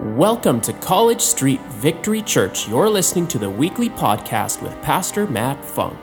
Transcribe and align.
Welcome 0.00 0.60
to 0.60 0.72
College 0.74 1.20
Street 1.20 1.60
Victory 1.70 2.22
Church. 2.22 2.68
You're 2.68 2.88
listening 2.88 3.26
to 3.28 3.38
the 3.38 3.50
weekly 3.50 3.90
podcast 3.90 4.62
with 4.62 4.80
Pastor 4.80 5.26
Matt 5.26 5.64
Funk. 5.64 5.98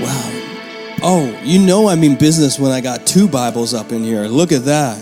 Wow. 0.00 0.30
Oh, 1.02 1.40
you 1.44 1.58
know 1.58 1.86
I 1.86 1.94
mean 1.94 2.16
business 2.16 2.58
when 2.58 2.72
I 2.72 2.80
got 2.80 3.06
two 3.06 3.28
Bibles 3.28 3.74
up 3.74 3.92
in 3.92 4.02
here. 4.02 4.22
Look 4.22 4.50
at 4.50 4.64
that. 4.64 4.98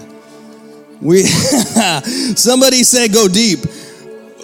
We 1.00 1.22
somebody 2.34 2.82
said 2.82 3.12
go 3.12 3.28
deep. 3.28 3.60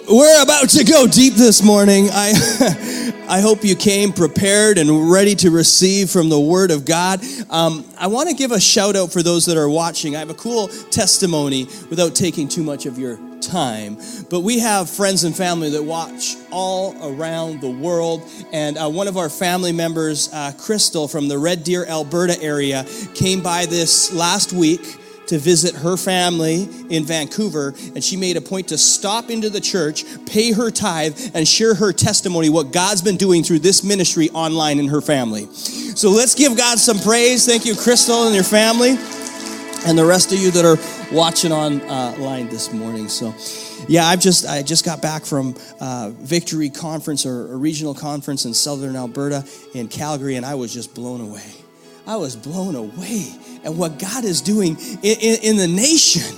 We're 0.09 0.41
about 0.41 0.69
to 0.69 0.85
go 0.85 1.07
deep 1.07 1.33
this 1.33 1.61
morning. 1.61 2.07
I 2.09 2.31
I 3.29 3.41
hope 3.41 3.63
you 3.63 3.75
came 3.75 4.11
prepared 4.11 4.79
and 4.79 5.11
ready 5.11 5.35
to 5.35 5.51
receive 5.51 6.09
from 6.09 6.29
the 6.29 6.39
Word 6.39 6.71
of 6.71 6.83
God. 6.83 7.23
Um, 7.51 7.85
I 7.95 8.07
want 8.07 8.27
to 8.27 8.33
give 8.33 8.51
a 8.51 8.59
shout 8.59 8.95
out 8.95 9.13
for 9.13 9.21
those 9.21 9.45
that 9.45 9.55
are 9.55 9.69
watching. 9.69 10.15
I 10.15 10.19
have 10.19 10.31
a 10.31 10.33
cool 10.33 10.67
testimony 10.67 11.65
without 11.91 12.15
taking 12.15 12.47
too 12.47 12.63
much 12.63 12.87
of 12.87 12.97
your 12.97 13.19
time. 13.39 13.99
But 14.31 14.39
we 14.39 14.57
have 14.57 14.89
friends 14.89 15.25
and 15.25 15.35
family 15.35 15.69
that 15.69 15.83
watch 15.83 16.37
all 16.51 16.95
around 17.07 17.61
the 17.61 17.69
world. 17.69 18.27
And 18.51 18.79
uh, 18.79 18.89
one 18.89 19.07
of 19.07 19.15
our 19.15 19.29
family 19.29 19.73
members, 19.73 20.33
uh, 20.33 20.51
Crystal 20.57 21.07
from 21.07 21.27
the 21.27 21.37
Red 21.37 21.63
Deer, 21.63 21.85
Alberta 21.85 22.41
area, 22.41 22.83
came 23.13 23.43
by 23.43 23.67
this 23.67 24.11
last 24.11 24.53
week 24.53 24.98
to 25.29 25.37
visit 25.37 25.75
her 25.75 25.95
family 25.95 26.67
in 26.89 27.05
Vancouver, 27.05 27.73
and 27.93 28.03
she 28.03 28.17
made 28.17 28.35
a 28.35 28.41
point 28.41 28.67
to 28.69 28.77
stop 28.77 29.29
into 29.29 29.49
the 29.49 29.61
church, 29.61 30.03
pay 30.25 30.51
her 30.51 30.71
tithe, 30.71 31.31
and 31.35 31.47
share 31.47 31.75
her 31.75 31.93
testimony, 31.93 32.49
what 32.49 32.73
God's 32.73 33.03
been 33.03 33.17
doing 33.17 33.43
through 33.43 33.59
this 33.59 33.83
ministry 33.83 34.29
online 34.31 34.79
in 34.79 34.87
her 34.87 35.01
family. 35.01 35.45
So 35.53 36.09
let's 36.09 36.33
give 36.33 36.57
God 36.57 36.79
some 36.79 36.97
praise. 36.99 37.45
Thank 37.45 37.65
you, 37.65 37.75
Crystal, 37.75 38.25
and 38.25 38.33
your 38.33 38.43
family, 38.43 38.97
and 39.85 39.97
the 39.97 40.05
rest 40.05 40.33
of 40.33 40.39
you 40.39 40.49
that 40.51 40.65
are 40.65 40.77
watching 41.15 41.51
online 41.51 42.49
this 42.49 42.73
morning. 42.73 43.07
So, 43.07 43.35
yeah, 43.87 44.07
I've 44.07 44.19
just 44.19 44.47
I 44.47 44.63
just 44.63 44.83
got 44.83 44.99
back 44.99 45.25
from 45.25 45.55
uh, 45.79 46.09
Victory 46.15 46.71
Conference 46.71 47.25
or 47.25 47.53
a 47.53 47.55
regional 47.55 47.93
conference 47.93 48.45
in 48.45 48.53
Southern 48.55 48.95
Alberta 48.95 49.45
in 49.75 49.89
Calgary, 49.89 50.37
and 50.37 50.45
I 50.45 50.55
was 50.55 50.73
just 50.73 50.95
blown 50.95 51.21
away. 51.21 51.51
I 52.09 52.15
was 52.15 52.35
blown 52.35 52.73
away 52.73 53.35
at 53.63 53.71
what 53.71 53.99
God 53.99 54.25
is 54.25 54.41
doing 54.41 54.77
in, 55.03 55.17
in, 55.21 55.37
in 55.43 55.57
the 55.57 55.67
nation. 55.67 56.35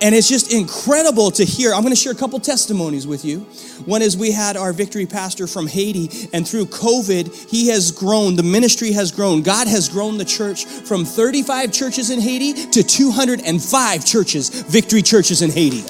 And 0.00 0.14
it's 0.14 0.26
just 0.26 0.54
incredible 0.54 1.30
to 1.32 1.44
hear. 1.44 1.74
I'm 1.74 1.82
going 1.82 1.92
to 1.92 2.00
share 2.00 2.12
a 2.12 2.16
couple 2.16 2.40
testimonies 2.40 3.06
with 3.06 3.22
you. 3.22 3.40
One 3.84 4.00
is 4.00 4.16
we 4.16 4.32
had 4.32 4.56
our 4.56 4.72
victory 4.72 5.04
pastor 5.04 5.46
from 5.46 5.66
Haiti, 5.66 6.30
and 6.32 6.48
through 6.48 6.64
COVID, 6.64 7.50
he 7.50 7.68
has 7.68 7.90
grown, 7.90 8.36
the 8.36 8.42
ministry 8.42 8.92
has 8.92 9.12
grown. 9.12 9.42
God 9.42 9.68
has 9.68 9.90
grown 9.90 10.16
the 10.16 10.24
church 10.24 10.64
from 10.64 11.04
35 11.04 11.72
churches 11.72 12.08
in 12.08 12.18
Haiti 12.18 12.54
to 12.70 12.82
205 12.82 14.06
churches, 14.06 14.48
victory 14.62 15.02
churches 15.02 15.42
in 15.42 15.50
Haiti. 15.50 15.82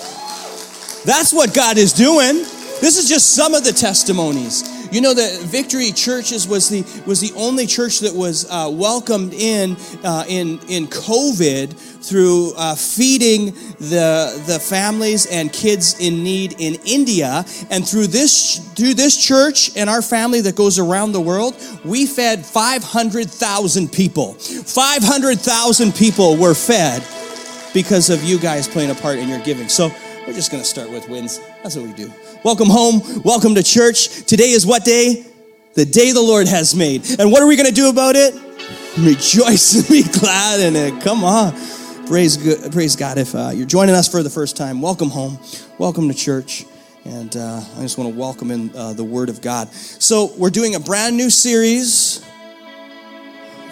That's 1.05 1.33
what 1.33 1.55
God 1.55 1.79
is 1.79 1.92
doing. 1.92 2.39
This 2.81 2.98
is 2.98 3.09
just 3.09 3.36
some 3.36 3.55
of 3.55 3.62
the 3.62 3.73
testimonies. 3.73 4.81
You 4.93 5.01
know 5.01 5.15
that 5.15 5.41
Victory 5.45 5.91
Churches 5.91 6.47
was 6.47 6.69
the 6.69 6.83
was 7.07 7.19
the 7.19 7.33
only 7.35 7.67
church 7.67 8.01
that 8.01 8.15
was 8.15 8.45
uh, 8.51 8.69
welcomed 8.71 9.33
in 9.33 9.75
uh, 10.05 10.27
in 10.29 10.61
in 10.69 10.87
COVID 10.87 11.73
through 12.05 12.53
uh, 12.59 12.75
feeding 12.75 13.47
the 13.81 14.39
the 14.47 14.59
families 14.59 15.25
and 15.25 15.51
kids 15.51 15.98
in 15.98 16.23
need 16.23 16.57
in 16.59 16.75
India, 16.85 17.43
and 17.70 17.89
through 17.89 18.09
this 18.09 18.59
through 18.77 18.93
this 18.93 19.17
church 19.17 19.75
and 19.79 19.89
our 19.89 20.03
family 20.03 20.43
that 20.43 20.57
goes 20.57 20.79
around 20.79 21.13
the 21.13 21.23
world, 21.23 21.57
we 21.87 22.05
fed 22.05 22.45
five 22.45 22.85
hundred 22.85 23.31
thousand 23.31 23.91
people. 23.91 24.35
Five 24.35 25.03
hundred 25.03 25.41
thousand 25.41 25.95
people 25.95 26.37
were 26.37 26.55
fed 26.55 27.03
because 27.73 28.11
of 28.11 28.23
you 28.23 28.39
guys 28.39 28.69
playing 28.69 28.91
a 28.91 28.95
part 28.95 29.19
in 29.19 29.27
your 29.27 29.41
giving. 29.41 29.70
So 29.70 29.91
we're 30.27 30.33
just 30.33 30.50
going 30.50 30.62
to 30.62 30.68
start 30.68 30.90
with 30.90 31.08
wins. 31.08 31.40
That's 31.62 31.77
what 31.77 31.86
we 31.86 31.92
do. 31.92 32.12
Welcome 32.44 32.68
home. 32.68 33.02
Welcome 33.24 33.55
to 33.56 33.62
church. 33.62 34.24
Today 34.24 34.50
is 34.50 34.66
what 34.66 34.84
day? 34.84 35.27
The 35.74 35.84
day 35.84 36.12
the 36.12 36.22
Lord 36.22 36.46
has 36.46 36.74
made. 36.74 37.02
And 37.18 37.33
what 37.33 37.42
are 37.42 37.46
we 37.46 37.56
going 37.56 37.68
to 37.68 37.74
do 37.74 37.88
about 37.88 38.14
it? 38.14 38.34
Rejoice 38.98 39.74
and 39.74 39.88
be 39.88 40.02
glad 40.20 40.60
in 40.60 40.77
it. 40.77 41.02
Come 41.02 41.24
on. 41.24 41.52
Praise, 42.06 42.36
praise 42.70 42.94
God. 42.94 43.18
If 43.18 43.34
uh, 43.34 43.50
you're 43.55 43.66
joining 43.66 43.94
us 43.94 44.08
for 44.08 44.22
the 44.22 44.30
first 44.30 44.56
time, 44.56 44.80
welcome 44.80 45.10
home. 45.10 45.38
Welcome 45.78 46.08
to 46.08 46.14
church. 46.14 46.66
And 47.04 47.36
uh, 47.36 47.60
I 47.78 47.80
just 47.80 47.98
want 47.98 48.12
to 48.12 48.16
welcome 48.16 48.50
in 48.50 48.70
uh, 48.77 48.92
the 48.92 49.04
Word 49.04 49.28
of 49.28 49.40
God. 49.40 49.72
So, 49.72 50.33
we're 50.36 50.50
doing 50.50 50.77
a 50.77 50.80
brand 50.80 51.16
new 51.16 51.30
series 51.30 52.24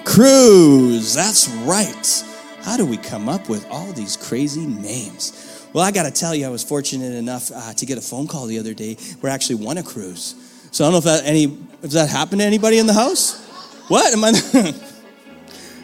Cruise. 0.05 1.15
That's 1.15 1.49
right. 1.49 2.25
How 2.63 2.77
do 2.77 2.85
we 2.85 2.97
come 2.97 3.29
up 3.29 3.49
with 3.49 3.71
all 3.71 3.93
these 3.93 4.17
crazy 4.17 4.67
names? 4.67 5.50
Well, 5.73 5.85
I 5.85 5.93
got 5.93 6.03
to 6.03 6.11
tell 6.11 6.35
you, 6.35 6.47
I 6.47 6.49
was 6.49 6.65
fortunate 6.65 7.15
enough 7.15 7.53
uh, 7.55 7.73
to 7.75 7.87
get 7.87 7.97
a 7.97 8.01
phone 8.01 8.27
call 8.27 8.47
the 8.47 8.59
other 8.59 8.75
day 8.75 8.97
where 9.21 9.31
I 9.31 9.35
actually 9.35 9.65
won 9.65 9.79
a 9.79 9.83
cruise. 9.85 10.35
So 10.73 10.85
I 10.85 10.87
don't 10.87 10.93
know 10.93 10.99
if 10.99 11.05
that 11.05 11.25
any 11.25 11.45
if 11.83 11.93
that 11.93 12.09
happened 12.09 12.41
to 12.41 12.47
anybody 12.47 12.79
in 12.79 12.87
the 12.87 12.93
house. 12.93 13.47
What 13.89 14.13
am 14.13 14.25
I? 14.25 14.33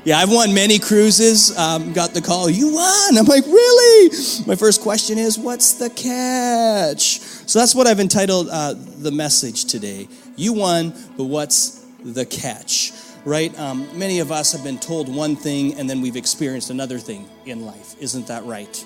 yeah, 0.04 0.18
I've 0.18 0.30
won 0.30 0.52
many 0.54 0.78
cruises. 0.78 1.56
Um, 1.56 1.92
got 1.92 2.14
the 2.14 2.20
call, 2.20 2.50
you 2.50 2.74
won. 2.74 3.18
I'm 3.18 3.26
like, 3.26 3.46
really? 3.46 4.10
My 4.46 4.56
first 4.56 4.80
question 4.80 5.18
is, 5.18 5.38
what's 5.38 5.74
the 5.74 5.90
catch? 5.90 7.20
So 7.20 7.60
that's 7.60 7.74
what 7.74 7.86
I've 7.86 8.00
entitled 8.00 8.48
uh, 8.50 8.74
the 8.76 9.12
message 9.12 9.66
today. 9.66 10.08
You 10.36 10.52
won, 10.52 10.92
but 11.16 11.24
what's 11.24 11.84
the 12.04 12.26
catch? 12.26 12.92
Right? 13.24 13.56
Um, 13.58 13.88
many 13.98 14.18
of 14.20 14.30
us 14.30 14.52
have 14.52 14.62
been 14.62 14.78
told 14.78 15.12
one 15.12 15.34
thing 15.34 15.74
and 15.74 15.90
then 15.90 16.00
we've 16.00 16.16
experienced 16.16 16.70
another 16.70 16.98
thing 16.98 17.28
in 17.44 17.66
life. 17.66 17.96
Isn't 18.00 18.28
that 18.28 18.44
right? 18.44 18.84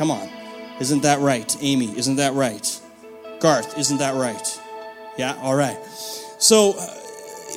Come 0.00 0.10
on. 0.10 0.30
Isn't 0.80 1.02
that 1.02 1.20
right? 1.20 1.54
Amy, 1.60 1.94
isn't 1.94 2.16
that 2.16 2.32
right? 2.32 2.80
Garth, 3.38 3.78
isn't 3.78 3.98
that 3.98 4.14
right? 4.14 4.60
Yeah, 5.18 5.36
all 5.42 5.54
right. 5.54 5.76
So 6.38 6.70
uh, 6.70 6.86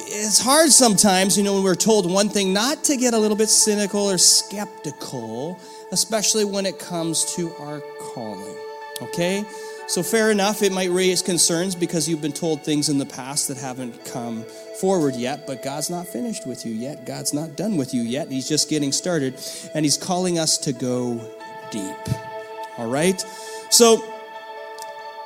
it's 0.08 0.42
hard 0.42 0.70
sometimes, 0.70 1.38
you 1.38 1.46
know, 1.46 1.54
when 1.54 1.64
we're 1.64 1.76
told 1.76 2.12
one 2.12 2.28
thing, 2.28 2.52
not 2.52 2.84
to 2.84 2.98
get 2.98 3.14
a 3.14 3.18
little 3.18 3.38
bit 3.38 3.48
cynical 3.48 4.12
or 4.12 4.18
skeptical, 4.18 5.58
especially 5.94 6.44
when 6.44 6.66
it 6.66 6.80
comes 6.80 7.34
to 7.36 7.56
our 7.60 7.80
calling. 8.14 8.58
Okay? 9.02 9.46
So, 9.88 10.04
fair 10.04 10.30
enough, 10.30 10.62
it 10.64 10.74
might 10.74 10.92
raise 10.92 11.22
concerns 11.22 11.76
because 11.76 12.10
you've 12.10 12.22
been 12.22 12.34
told 12.34 12.66
things 12.66 12.90
in 12.90 12.98
the 12.98 13.06
past 13.06 13.48
that 13.48 13.58
haven't 13.58 14.04
come 14.04 14.44
forward 14.82 15.16
yet, 15.16 15.48
but 15.48 15.64
God's 15.64 15.90
not 15.90 16.10
finished 16.10 16.46
with 16.46 16.66
you 16.66 16.74
yet. 16.74 17.06
God's 17.06 17.34
not 17.34 17.56
done 17.56 17.78
with 17.78 17.94
you 17.94 18.02
yet. 18.02 18.30
He's 18.30 18.50
just 18.50 18.70
getting 18.70 18.92
started, 18.92 19.40
and 19.74 19.86
He's 19.86 19.96
calling 19.96 20.40
us 20.40 20.58
to 20.58 20.74
go 20.74 21.22
deep. 21.72 22.33
All 22.78 22.90
right? 22.90 23.20
So, 23.70 24.04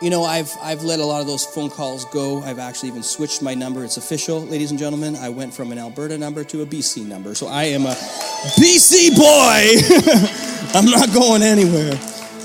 you 0.01 0.09
know, 0.09 0.23
I've, 0.23 0.51
I've 0.61 0.83
let 0.83 0.99
a 0.99 1.05
lot 1.05 1.21
of 1.21 1.27
those 1.27 1.45
phone 1.45 1.69
calls 1.69 2.05
go. 2.05 2.41
I've 2.43 2.59
actually 2.59 2.89
even 2.89 3.03
switched 3.03 3.41
my 3.41 3.53
number. 3.53 3.83
It's 3.83 3.97
official, 3.97 4.41
ladies 4.45 4.69
and 4.69 4.79
gentlemen. 4.79 5.15
I 5.15 5.29
went 5.29 5.53
from 5.53 5.71
an 5.71 5.79
Alberta 5.79 6.17
number 6.17 6.43
to 6.45 6.61
a 6.61 6.65
BC 6.65 7.05
number. 7.05 7.33
So 7.33 7.47
I 7.47 7.65
am 7.65 7.85
a 7.85 7.95
BC 8.59 9.15
boy. 9.17 10.73
I'm 10.77 10.85
not 10.85 11.11
going 11.13 11.41
anywhere. 11.41 11.95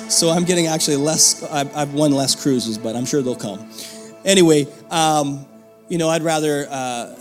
So 0.08 0.30
I'm 0.30 0.44
getting 0.44 0.66
actually 0.66 0.96
less, 0.96 1.42
I've, 1.44 1.74
I've 1.76 1.94
won 1.94 2.12
less 2.12 2.40
cruises, 2.40 2.78
but 2.78 2.96
I'm 2.96 3.04
sure 3.04 3.22
they'll 3.22 3.34
come. 3.34 3.68
Anyway, 4.24 4.66
um, 4.90 5.46
you 5.88 5.98
know, 5.98 6.08
I'd 6.08 6.22
rather, 6.22 6.66
uh, 6.70 7.14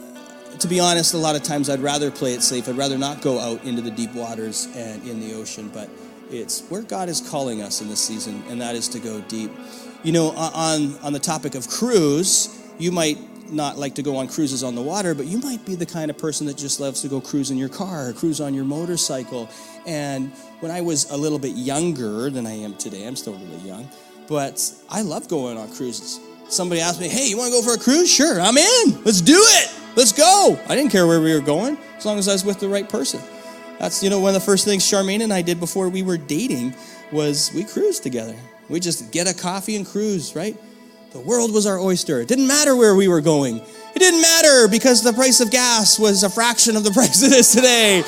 to 0.59 0.67
be 0.67 0.79
honest, 0.79 1.13
a 1.13 1.17
lot 1.17 1.35
of 1.35 1.43
times 1.43 1.69
I'd 1.69 1.79
rather 1.79 2.11
play 2.11 2.33
it 2.33 2.41
safe. 2.41 2.69
I'd 2.69 2.77
rather 2.77 2.97
not 2.97 3.21
go 3.21 3.39
out 3.39 3.63
into 3.63 3.81
the 3.81 3.91
deep 3.91 4.13
waters 4.13 4.67
and 4.75 5.05
in 5.07 5.19
the 5.19 5.33
ocean. 5.33 5.69
But 5.73 5.89
it's 6.31 6.61
where 6.69 6.81
God 6.81 7.09
is 7.09 7.21
calling 7.21 7.61
us 7.61 7.81
in 7.81 7.89
this 7.89 7.99
season, 7.99 8.43
and 8.49 8.61
that 8.61 8.75
is 8.75 8.87
to 8.89 8.99
go 8.99 9.21
deep. 9.21 9.51
You 10.03 10.11
know, 10.11 10.29
on, 10.31 10.97
on 10.99 11.13
the 11.13 11.19
topic 11.19 11.55
of 11.55 11.67
cruise, 11.67 12.57
you 12.79 12.91
might 12.91 13.17
not 13.51 13.77
like 13.77 13.95
to 13.95 14.03
go 14.03 14.15
on 14.15 14.27
cruises 14.27 14.63
on 14.63 14.75
the 14.75 14.81
water, 14.81 15.13
but 15.13 15.25
you 15.25 15.37
might 15.37 15.65
be 15.65 15.75
the 15.75 15.85
kind 15.85 16.09
of 16.09 16.17
person 16.17 16.47
that 16.47 16.57
just 16.57 16.79
loves 16.79 17.01
to 17.01 17.07
go 17.07 17.19
cruise 17.19 17.51
in 17.51 17.57
your 17.57 17.69
car 17.69 18.09
or 18.09 18.13
cruise 18.13 18.39
on 18.39 18.53
your 18.53 18.63
motorcycle. 18.63 19.49
And 19.85 20.31
when 20.61 20.71
I 20.71 20.81
was 20.81 21.09
a 21.11 21.17
little 21.17 21.39
bit 21.39 21.55
younger 21.55 22.29
than 22.29 22.47
I 22.47 22.53
am 22.53 22.75
today, 22.75 23.05
I'm 23.05 23.15
still 23.15 23.33
really 23.33 23.57
young, 23.57 23.89
but 24.27 24.73
I 24.89 25.01
love 25.01 25.27
going 25.27 25.57
on 25.57 25.71
cruises. 25.73 26.19
Somebody 26.47 26.81
asked 26.81 26.99
me, 26.99 27.07
hey, 27.07 27.27
you 27.27 27.37
want 27.37 27.53
to 27.53 27.59
go 27.59 27.61
for 27.61 27.79
a 27.79 27.83
cruise? 27.83 28.11
Sure, 28.11 28.39
I'm 28.39 28.57
in. 28.57 29.03
Let's 29.03 29.21
do 29.21 29.37
it. 29.37 29.71
Let's 29.95 30.13
go. 30.13 30.59
I 30.67 30.75
didn't 30.75 30.91
care 30.91 31.05
where 31.05 31.21
we 31.21 31.33
were 31.33 31.41
going 31.41 31.77
as 31.97 32.05
long 32.05 32.17
as 32.17 32.27
I 32.27 32.33
was 32.33 32.45
with 32.45 32.59
the 32.59 32.69
right 32.69 32.87
person. 32.87 33.21
That's, 33.81 34.03
you 34.03 34.11
know, 34.11 34.19
one 34.19 34.35
of 34.35 34.39
the 34.39 34.45
first 34.45 34.63
things 34.63 34.83
Charmaine 34.83 35.23
and 35.23 35.33
I 35.33 35.41
did 35.41 35.59
before 35.59 35.89
we 35.89 36.03
were 36.03 36.15
dating 36.15 36.75
was 37.11 37.51
we 37.55 37.63
cruised 37.63 38.03
together. 38.03 38.35
We 38.69 38.79
just 38.79 39.11
get 39.11 39.27
a 39.27 39.33
coffee 39.33 39.75
and 39.75 39.87
cruise, 39.87 40.35
right? 40.35 40.55
The 41.13 41.19
world 41.19 41.51
was 41.51 41.65
our 41.65 41.79
oyster. 41.79 42.21
It 42.21 42.27
didn't 42.27 42.45
matter 42.45 42.75
where 42.75 42.93
we 42.93 43.07
were 43.07 43.21
going. 43.21 43.57
It 43.57 43.97
didn't 43.97 44.21
matter 44.21 44.67
because 44.67 45.01
the 45.01 45.13
price 45.13 45.39
of 45.39 45.49
gas 45.49 45.97
was 45.97 46.21
a 46.21 46.29
fraction 46.29 46.75
of 46.75 46.83
the 46.83 46.91
price 46.93 47.23
it 47.23 47.31
is 47.31 47.51
today. 47.51 48.03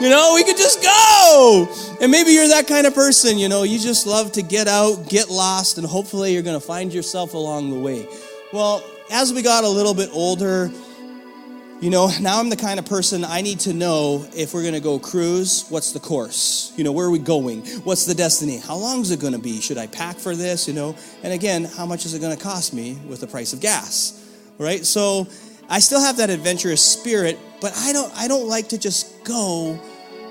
You 0.00 0.08
know, 0.08 0.32
we 0.34 0.44
could 0.44 0.56
just 0.56 0.82
go. 0.82 1.68
And 2.00 2.10
maybe 2.10 2.30
you're 2.30 2.48
that 2.48 2.66
kind 2.66 2.86
of 2.86 2.94
person, 2.94 3.36
you 3.36 3.50
know, 3.50 3.64
you 3.64 3.78
just 3.78 4.06
love 4.06 4.32
to 4.32 4.42
get 4.42 4.66
out, 4.66 5.10
get 5.10 5.28
lost, 5.28 5.76
and 5.76 5.86
hopefully 5.86 6.32
you're 6.32 6.42
going 6.42 6.58
to 6.58 6.66
find 6.66 6.90
yourself 6.90 7.34
along 7.34 7.70
the 7.70 7.78
way. 7.78 8.08
Well, 8.54 8.82
as 9.10 9.34
we 9.34 9.42
got 9.42 9.64
a 9.64 9.68
little 9.68 9.92
bit 9.92 10.08
older, 10.10 10.70
you 11.80 11.90
know, 11.90 12.10
now 12.20 12.40
I'm 12.40 12.50
the 12.50 12.56
kind 12.56 12.78
of 12.80 12.86
person 12.86 13.24
I 13.24 13.40
need 13.40 13.60
to 13.60 13.72
know 13.72 14.26
if 14.34 14.52
we're 14.52 14.64
gonna 14.64 14.80
go 14.80 14.98
cruise, 14.98 15.64
what's 15.68 15.92
the 15.92 16.00
course? 16.00 16.72
You 16.76 16.82
know, 16.82 16.90
where 16.90 17.06
are 17.06 17.10
we 17.10 17.20
going? 17.20 17.64
What's 17.84 18.04
the 18.04 18.14
destiny? 18.14 18.58
How 18.58 18.74
long 18.74 19.00
is 19.00 19.12
it 19.12 19.20
gonna 19.20 19.38
be? 19.38 19.60
Should 19.60 19.78
I 19.78 19.86
pack 19.86 20.16
for 20.16 20.34
this? 20.34 20.66
You 20.66 20.74
know, 20.74 20.96
and 21.22 21.32
again, 21.32 21.64
how 21.64 21.86
much 21.86 22.04
is 22.04 22.14
it 22.14 22.20
gonna 22.20 22.36
cost 22.36 22.74
me 22.74 22.98
with 23.06 23.20
the 23.20 23.28
price 23.28 23.52
of 23.52 23.60
gas? 23.60 24.14
Right? 24.58 24.84
So 24.84 25.28
I 25.68 25.78
still 25.78 26.00
have 26.00 26.16
that 26.16 26.30
adventurous 26.30 26.82
spirit, 26.82 27.38
but 27.60 27.72
I 27.76 27.92
don't 27.92 28.12
I 28.16 28.26
don't 28.26 28.48
like 28.48 28.68
to 28.70 28.78
just 28.78 29.22
go 29.24 29.78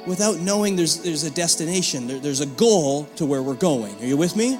without 0.05 0.39
knowing 0.39 0.75
there's 0.75 0.97
there's 0.97 1.23
a 1.23 1.31
destination, 1.31 2.07
there, 2.07 2.19
there's 2.19 2.41
a 2.41 2.45
goal 2.45 3.05
to 3.15 3.25
where 3.25 3.41
we're 3.41 3.53
going. 3.53 3.95
Are 4.01 4.05
you 4.05 4.17
with 4.17 4.35
me? 4.35 4.59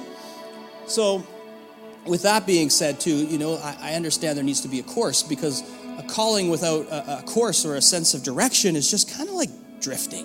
So 0.86 1.22
with 2.06 2.22
that 2.22 2.46
being 2.46 2.70
said, 2.70 2.98
too, 2.98 3.26
you 3.26 3.36
know, 3.36 3.56
I, 3.56 3.76
I 3.80 3.94
understand 3.94 4.38
there 4.38 4.44
needs 4.44 4.62
to 4.62 4.68
be 4.68 4.80
a 4.80 4.82
course 4.82 5.22
because 5.22 5.62
a 5.98 6.02
calling 6.04 6.48
without 6.48 6.86
a, 6.86 7.18
a 7.18 7.22
course 7.22 7.66
or 7.66 7.74
a 7.74 7.82
sense 7.82 8.14
of 8.14 8.22
direction 8.22 8.76
is 8.76 8.90
just 8.90 9.12
kind 9.14 9.28
of 9.28 9.34
like 9.34 9.50
drifting. 9.80 10.24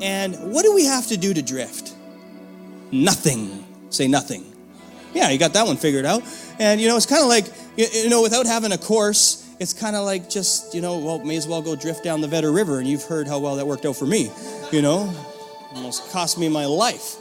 And 0.00 0.34
what 0.52 0.64
do 0.64 0.74
we 0.74 0.86
have 0.86 1.06
to 1.08 1.16
do 1.16 1.32
to 1.32 1.42
drift? 1.42 1.94
Nothing. 2.90 3.64
Say 3.90 4.08
nothing. 4.08 4.44
Yeah, 5.14 5.30
you 5.30 5.38
got 5.38 5.52
that 5.52 5.66
one 5.66 5.76
figured 5.76 6.06
out. 6.06 6.22
And 6.58 6.80
you 6.80 6.88
know, 6.88 6.96
it's 6.96 7.06
kind 7.06 7.22
of 7.22 7.28
like 7.28 7.46
you, 7.76 8.08
know, 8.08 8.22
without 8.22 8.46
having 8.46 8.72
a 8.72 8.78
course, 8.78 9.48
it's 9.60 9.72
kind 9.72 9.94
of 9.94 10.04
like 10.04 10.28
just 10.28 10.74
you 10.74 10.80
know, 10.80 10.98
well, 10.98 11.18
may 11.20 11.36
as 11.36 11.46
well 11.46 11.62
go 11.62 11.76
drift 11.76 12.02
down 12.02 12.20
the 12.20 12.28
Vedder 12.28 12.50
River. 12.50 12.78
And 12.78 12.88
you've 12.88 13.04
heard 13.04 13.28
how 13.28 13.38
well 13.38 13.56
that 13.56 13.66
worked 13.66 13.84
out 13.86 13.96
for 13.96 14.06
me. 14.06 14.30
You 14.72 14.82
know, 14.82 15.14
almost 15.74 16.10
cost 16.10 16.38
me 16.38 16.48
my 16.48 16.66
life. 16.66 17.16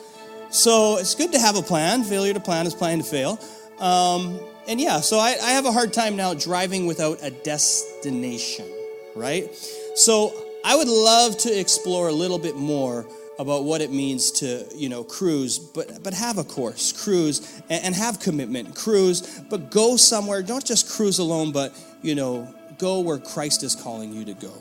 So 0.49 0.97
it's 0.97 1.15
good 1.15 1.31
to 1.33 1.39
have 1.39 1.55
a 1.55 1.61
plan. 1.61 2.03
Failure 2.03 2.33
to 2.33 2.39
plan 2.39 2.65
is 2.65 2.73
planning 2.73 3.03
to 3.03 3.09
fail. 3.09 3.39
Um, 3.79 4.39
and 4.67 4.79
yeah, 4.79 5.01
so 5.01 5.17
I, 5.17 5.35
I 5.41 5.51
have 5.51 5.65
a 5.65 5.71
hard 5.71 5.93
time 5.93 6.15
now 6.15 6.33
driving 6.33 6.85
without 6.85 7.19
a 7.21 7.31
destination, 7.31 8.67
right? 9.15 9.53
So 9.95 10.33
I 10.63 10.75
would 10.75 10.87
love 10.87 11.37
to 11.39 11.59
explore 11.59 12.09
a 12.09 12.13
little 12.13 12.39
bit 12.39 12.55
more 12.55 13.05
about 13.39 13.63
what 13.63 13.81
it 13.81 13.91
means 13.91 14.29
to 14.29 14.65
you 14.75 14.87
know 14.87 15.03
cruise 15.03 15.57
but 15.57 16.03
but 16.03 16.13
have 16.13 16.37
a 16.37 16.43
course 16.43 16.91
cruise 16.91 17.61
and, 17.69 17.85
and, 17.85 17.95
have 17.95 18.19
commitment 18.19 18.75
cruise 18.75 19.41
but 19.49 19.71
go 19.71 19.97
somewhere 19.97 20.43
don't 20.43 20.63
just 20.63 20.89
cruise 20.89 21.17
alone 21.17 21.51
but 21.51 21.73
you 22.03 22.13
know 22.13 22.53
go 22.77 22.99
where 22.99 23.17
christ 23.17 23.63
is 23.63 23.75
calling 23.75 24.13
you 24.13 24.23
to 24.23 24.33
go 24.35 24.53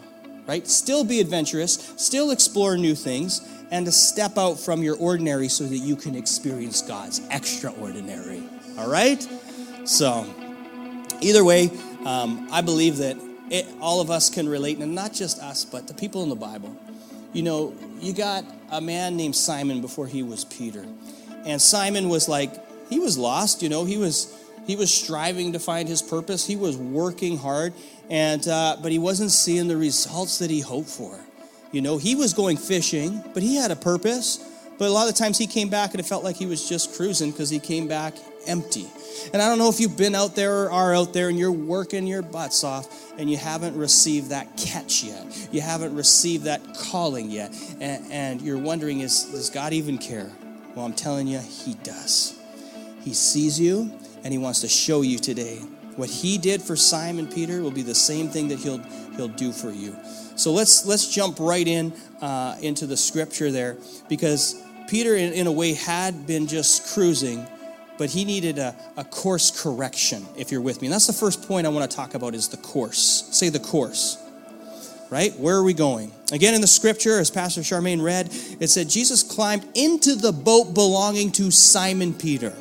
right 0.46 0.66
still 0.66 1.04
be 1.04 1.20
adventurous 1.20 1.92
still 1.96 2.30
explore 2.30 2.76
new 2.78 2.94
things 2.94 3.46
and 3.70 3.84
to 3.84 3.92
step 3.92 4.38
out 4.38 4.58
from 4.58 4.82
your 4.82 4.96
ordinary 4.96 5.48
so 5.48 5.64
that 5.64 5.78
you 5.78 5.94
can 5.94 6.14
experience 6.14 6.80
god's 6.80 7.20
extraordinary 7.30 8.42
all 8.78 8.88
right 8.88 9.28
so, 9.90 10.24
either 11.20 11.42
way, 11.42 11.68
um, 12.06 12.46
I 12.52 12.60
believe 12.60 12.98
that 12.98 13.16
it, 13.50 13.66
all 13.80 14.00
of 14.00 14.08
us 14.08 14.30
can 14.30 14.48
relate, 14.48 14.78
and 14.78 14.94
not 14.94 15.12
just 15.12 15.40
us, 15.40 15.64
but 15.64 15.88
the 15.88 15.94
people 15.94 16.22
in 16.22 16.28
the 16.28 16.36
Bible. 16.36 16.76
You 17.32 17.42
know, 17.42 17.74
you 17.98 18.12
got 18.12 18.44
a 18.70 18.80
man 18.80 19.16
named 19.16 19.34
Simon 19.34 19.80
before 19.80 20.06
he 20.06 20.22
was 20.22 20.44
Peter, 20.44 20.86
and 21.44 21.60
Simon 21.60 22.08
was 22.08 22.28
like 22.28 22.52
he 22.88 23.00
was 23.00 23.18
lost. 23.18 23.64
You 23.64 23.68
know, 23.68 23.84
he 23.84 23.96
was 23.96 24.32
he 24.64 24.76
was 24.76 24.94
striving 24.94 25.54
to 25.54 25.58
find 25.58 25.88
his 25.88 26.02
purpose. 26.02 26.46
He 26.46 26.54
was 26.54 26.76
working 26.76 27.36
hard, 27.36 27.74
and 28.08 28.46
uh, 28.46 28.76
but 28.80 28.92
he 28.92 29.00
wasn't 29.00 29.32
seeing 29.32 29.66
the 29.66 29.76
results 29.76 30.38
that 30.38 30.50
he 30.50 30.60
hoped 30.60 30.88
for. 30.88 31.18
You 31.72 31.82
know, 31.82 31.98
he 31.98 32.14
was 32.14 32.32
going 32.32 32.58
fishing, 32.58 33.24
but 33.34 33.42
he 33.42 33.56
had 33.56 33.72
a 33.72 33.76
purpose. 33.76 34.46
But 34.78 34.88
a 34.88 34.92
lot 34.92 35.08
of 35.08 35.16
times 35.16 35.36
he 35.36 35.48
came 35.48 35.68
back 35.68 35.90
and 35.90 36.00
it 36.00 36.06
felt 36.06 36.22
like 36.22 36.36
he 36.36 36.46
was 36.46 36.66
just 36.68 36.94
cruising 36.94 37.32
because 37.32 37.50
he 37.50 37.58
came 37.58 37.88
back 37.88 38.14
empty. 38.46 38.86
And 39.32 39.42
I 39.42 39.48
don't 39.48 39.58
know 39.58 39.68
if 39.68 39.80
you've 39.80 39.96
been 39.96 40.14
out 40.14 40.34
there 40.34 40.64
or 40.64 40.70
are 40.70 40.94
out 40.94 41.12
there 41.12 41.28
and 41.28 41.38
you're 41.38 41.52
working 41.52 42.06
your 42.06 42.22
butts 42.22 42.64
off 42.64 43.12
and 43.18 43.30
you 43.30 43.36
haven't 43.36 43.76
received 43.76 44.30
that 44.30 44.56
catch 44.56 45.04
yet. 45.04 45.48
You 45.52 45.60
haven't 45.60 45.94
received 45.94 46.44
that 46.44 46.60
calling 46.74 47.30
yet. 47.30 47.54
And, 47.80 48.10
and 48.10 48.42
you're 48.42 48.58
wondering, 48.58 49.00
is, 49.00 49.24
does 49.24 49.50
God 49.50 49.72
even 49.72 49.98
care? 49.98 50.30
Well, 50.74 50.84
I'm 50.84 50.94
telling 50.94 51.26
you, 51.26 51.38
He 51.38 51.74
does. 51.74 52.38
He 53.02 53.14
sees 53.14 53.60
you 53.60 53.92
and 54.24 54.32
He 54.32 54.38
wants 54.38 54.60
to 54.60 54.68
show 54.68 55.02
you 55.02 55.18
today. 55.18 55.58
What 55.96 56.08
He 56.08 56.38
did 56.38 56.62
for 56.62 56.76
Simon 56.76 57.26
Peter 57.26 57.62
will 57.62 57.70
be 57.70 57.82
the 57.82 57.94
same 57.94 58.28
thing 58.28 58.48
that 58.48 58.58
He'll, 58.58 58.82
he'll 59.16 59.28
do 59.28 59.52
for 59.52 59.70
you. 59.70 59.96
So 60.36 60.52
let's, 60.52 60.86
let's 60.86 61.12
jump 61.12 61.38
right 61.38 61.66
in 61.66 61.92
uh, 62.22 62.56
into 62.62 62.86
the 62.86 62.96
scripture 62.96 63.50
there 63.50 63.76
because 64.08 64.62
Peter, 64.88 65.14
in, 65.14 65.32
in 65.34 65.46
a 65.46 65.52
way, 65.52 65.74
had 65.74 66.26
been 66.26 66.46
just 66.46 66.94
cruising 66.94 67.46
but 68.00 68.08
he 68.08 68.24
needed 68.24 68.58
a, 68.58 68.74
a 68.96 69.04
course 69.04 69.50
correction, 69.62 70.26
if 70.34 70.50
you're 70.50 70.62
with 70.62 70.80
me. 70.80 70.86
And 70.86 70.94
that's 70.94 71.06
the 71.06 71.12
first 71.12 71.46
point 71.46 71.66
I 71.66 71.68
want 71.68 71.88
to 71.90 71.94
talk 71.94 72.14
about 72.14 72.34
is 72.34 72.48
the 72.48 72.56
course. 72.56 73.28
Say 73.30 73.50
the 73.50 73.58
course. 73.58 74.16
Right? 75.10 75.38
Where 75.38 75.56
are 75.56 75.62
we 75.62 75.74
going? 75.74 76.10
Again, 76.32 76.54
in 76.54 76.62
the 76.62 76.66
scripture, 76.66 77.18
as 77.18 77.30
Pastor 77.30 77.60
Charmaine 77.60 78.02
read, 78.02 78.30
it 78.58 78.68
said 78.68 78.88
Jesus 78.88 79.22
climbed 79.22 79.66
into 79.74 80.14
the 80.14 80.32
boat 80.32 80.72
belonging 80.72 81.30
to 81.32 81.50
Simon 81.50 82.14
Peter. 82.14 82.54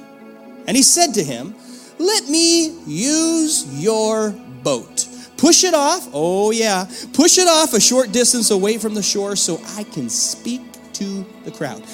And 0.68 0.76
he 0.76 0.84
said 0.84 1.14
to 1.14 1.24
him, 1.24 1.56
Let 2.00 2.28
me 2.28 2.78
use 2.86 3.82
your 3.82 4.32
boat. 4.62 5.08
Push 5.38 5.64
it 5.64 5.74
off. 5.74 6.10
Oh, 6.12 6.52
yeah. 6.52 6.86
Push 7.14 7.38
it 7.38 7.48
off 7.48 7.74
a 7.74 7.80
short 7.80 8.12
distance 8.12 8.52
away 8.52 8.78
from 8.78 8.94
the 8.94 9.02
shore 9.02 9.38
so 9.38 9.62
I 9.78 9.86
can 9.86 10.10
speak 10.10 10.64
to 10.96 11.26
the 11.46 11.52
crowd. 11.52 11.88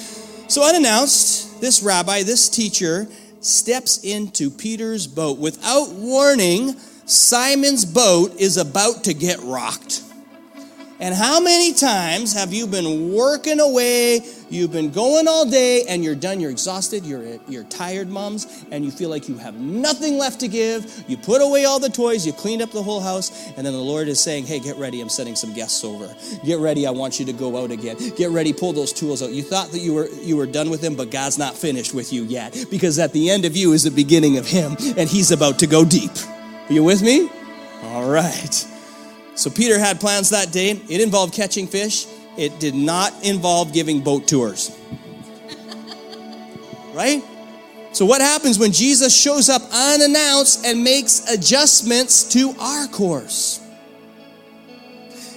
So, 0.48 0.68
unannounced, 0.68 1.60
this 1.60 1.82
rabbi, 1.82 2.22
this 2.22 2.48
teacher, 2.48 3.08
steps 3.46 3.98
into 4.02 4.50
Peter's 4.50 5.06
boat. 5.06 5.38
Without 5.38 5.90
warning, 5.92 6.76
Simon's 7.06 7.84
boat 7.84 8.34
is 8.40 8.56
about 8.56 9.04
to 9.04 9.14
get 9.14 9.38
rocked. 9.42 10.02
And 10.98 11.14
how 11.14 11.40
many 11.40 11.74
times 11.74 12.32
have 12.32 12.54
you 12.54 12.66
been 12.66 13.12
working 13.12 13.60
away, 13.60 14.20
you've 14.48 14.72
been 14.72 14.90
going 14.90 15.28
all 15.28 15.44
day, 15.44 15.84
and 15.86 16.02
you're 16.02 16.14
done, 16.14 16.40
you're 16.40 16.50
exhausted, 16.50 17.04
you're, 17.04 17.38
you're 17.48 17.64
tired, 17.64 18.08
moms, 18.08 18.64
and 18.70 18.82
you 18.82 18.90
feel 18.90 19.10
like 19.10 19.28
you 19.28 19.36
have 19.36 19.60
nothing 19.60 20.16
left 20.16 20.40
to 20.40 20.48
give. 20.48 21.04
You 21.06 21.18
put 21.18 21.42
away 21.42 21.66
all 21.66 21.78
the 21.78 21.90
toys, 21.90 22.26
you 22.26 22.32
cleaned 22.32 22.62
up 22.62 22.70
the 22.70 22.82
whole 22.82 23.00
house, 23.00 23.46
and 23.58 23.66
then 23.66 23.74
the 23.74 23.78
Lord 23.78 24.08
is 24.08 24.18
saying, 24.20 24.46
Hey, 24.46 24.58
get 24.58 24.76
ready, 24.76 25.02
I'm 25.02 25.10
sending 25.10 25.36
some 25.36 25.52
guests 25.52 25.84
over. 25.84 26.14
Get 26.46 26.60
ready, 26.60 26.86
I 26.86 26.92
want 26.92 27.20
you 27.20 27.26
to 27.26 27.32
go 27.34 27.62
out 27.62 27.70
again. 27.70 27.96
Get 28.16 28.30
ready, 28.30 28.54
pull 28.54 28.72
those 28.72 28.94
tools 28.94 29.22
out. 29.22 29.30
You 29.30 29.42
thought 29.42 29.72
that 29.72 29.80
you 29.80 29.92
were 29.92 30.08
you 30.22 30.36
were 30.36 30.46
done 30.46 30.70
with 30.70 30.80
them, 30.80 30.96
but 30.96 31.10
God's 31.10 31.36
not 31.36 31.54
finished 31.54 31.92
with 31.92 32.10
you 32.12 32.24
yet. 32.24 32.56
Because 32.70 32.98
at 32.98 33.12
the 33.12 33.28
end 33.28 33.44
of 33.44 33.54
you 33.54 33.72
is 33.72 33.82
the 33.82 33.90
beginning 33.90 34.38
of 34.38 34.46
Him, 34.46 34.76
and 34.96 35.08
He's 35.08 35.30
about 35.30 35.58
to 35.58 35.66
go 35.66 35.84
deep. 35.84 36.12
Are 36.68 36.72
you 36.72 36.82
with 36.82 37.02
me? 37.02 37.28
All 37.82 38.08
right. 38.08 38.66
So 39.36 39.50
Peter 39.50 39.78
had 39.78 40.00
plans 40.00 40.30
that 40.30 40.50
day. 40.50 40.70
It 40.70 41.00
involved 41.00 41.34
catching 41.34 41.66
fish. 41.66 42.06
It 42.36 42.58
did 42.58 42.74
not 42.74 43.12
involve 43.24 43.72
giving 43.72 44.00
boat 44.00 44.26
tours. 44.26 44.76
right? 46.94 47.22
So 47.92 48.04
what 48.04 48.20
happens 48.20 48.58
when 48.58 48.72
Jesus 48.72 49.18
shows 49.18 49.48
up 49.48 49.62
unannounced 49.72 50.66
and 50.66 50.82
makes 50.82 51.30
adjustments 51.32 52.24
to 52.32 52.54
our 52.58 52.86
course? 52.88 53.60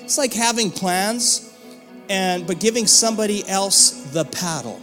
It's 0.02 0.18
like 0.18 0.34
having 0.34 0.72
plans 0.72 1.54
and 2.10 2.48
but 2.48 2.60
giving 2.60 2.88
somebody 2.88 3.48
else 3.48 3.92
the 4.12 4.26
paddle. 4.26 4.82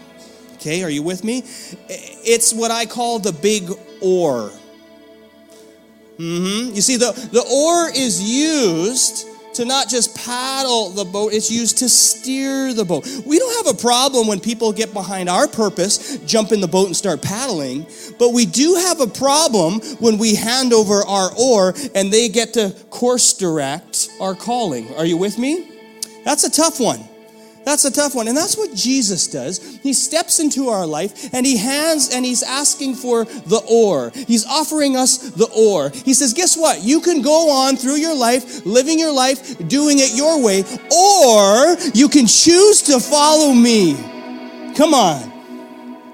Okay, 0.55 0.83
are 0.85 0.91
you 0.91 1.03
with 1.03 1.25
me? 1.25 1.43
It's 1.89 2.55
what 2.55 2.71
I 2.71 2.87
call 2.87 3.19
the 3.19 3.33
big 3.33 3.71
oar. 4.01 4.53
Mm-hmm. 6.19 6.75
You 6.75 6.81
see, 6.81 6.97
the, 6.97 7.13
the 7.33 7.43
oar 7.43 7.91
is 7.95 8.23
used 8.23 9.27
to 9.55 9.65
not 9.65 9.89
just 9.89 10.15
paddle 10.17 10.91
the 10.91 11.05
boat, 11.05 11.33
it's 11.33 11.51
used 11.51 11.79
to 11.79 11.89
steer 11.89 12.75
the 12.75 12.85
boat. 12.85 13.07
We 13.27 13.39
don't 13.39 13.67
have 13.67 13.75
a 13.75 13.79
problem 13.79 14.27
when 14.27 14.39
people 14.39 14.73
get 14.73 14.93
behind 14.93 15.29
our 15.29 15.49
purpose, 15.49 16.19
jump 16.19 16.53
in 16.53 16.61
the 16.61 16.69
boat 16.69 16.87
and 16.87 16.97
start 16.97 17.23
paddling, 17.23 17.87
but 18.19 18.35
we 18.35 18.45
do 18.45 18.75
have 18.75 19.01
a 19.01 19.07
problem 19.07 19.81
when 19.99 20.19
we 20.19 20.35
hand 20.35 20.73
over 20.73 21.03
our 21.07 21.31
oar 21.39 21.75
and 21.95 22.13
they 22.13 22.29
get 22.29 22.53
to 22.55 22.75
course 22.91 23.33
direct 23.33 24.11
our 24.21 24.35
calling. 24.35 24.95
Are 24.97 25.07
you 25.07 25.17
with 25.17 25.39
me? 25.39 25.71
That's 26.25 26.45
a 26.45 26.51
tough 26.51 26.79
one. 26.79 27.01
That's 27.67 27.85
a 27.85 27.91
tough 27.91 28.15
one. 28.15 28.29
And 28.29 28.37
that's 28.37 28.57
what 28.57 28.73
Jesus 28.75 29.27
does. 29.27 29.81
He 29.83 29.93
steps 29.93 30.39
into 30.39 30.69
our 30.69 30.87
life 30.87 31.35
and 31.35 31.45
he 31.45 31.57
hands 31.57 32.11
and 32.15 32.25
he's 32.25 32.45
asking 32.45 32.95
for 32.95 33.25
the 33.25 33.61
oar. 33.69 34.13
He's 34.15 34.47
offering 34.47 34.97
us 34.97 35.19
the 35.31 35.49
oar. 35.49 35.91
He 35.91 36.15
says, 36.15 36.33
Guess 36.33 36.57
what? 36.57 36.83
You 36.83 37.01
can 37.01 37.23
go 37.23 37.51
on 37.51 37.75
through 37.75 37.97
your 37.97 38.15
life, 38.15 38.65
living 38.65 39.01
your 39.01 39.13
life, 39.13 39.59
doing 39.67 39.99
it 39.99 40.15
your 40.15 40.41
way, 40.41 40.63
or 40.97 41.77
you 41.93 42.09
can 42.09 42.29
choose 42.29 42.83
to 42.83 43.01
follow 43.01 43.53
me. 43.53 43.95
Come 44.77 44.95
on. 44.95 45.33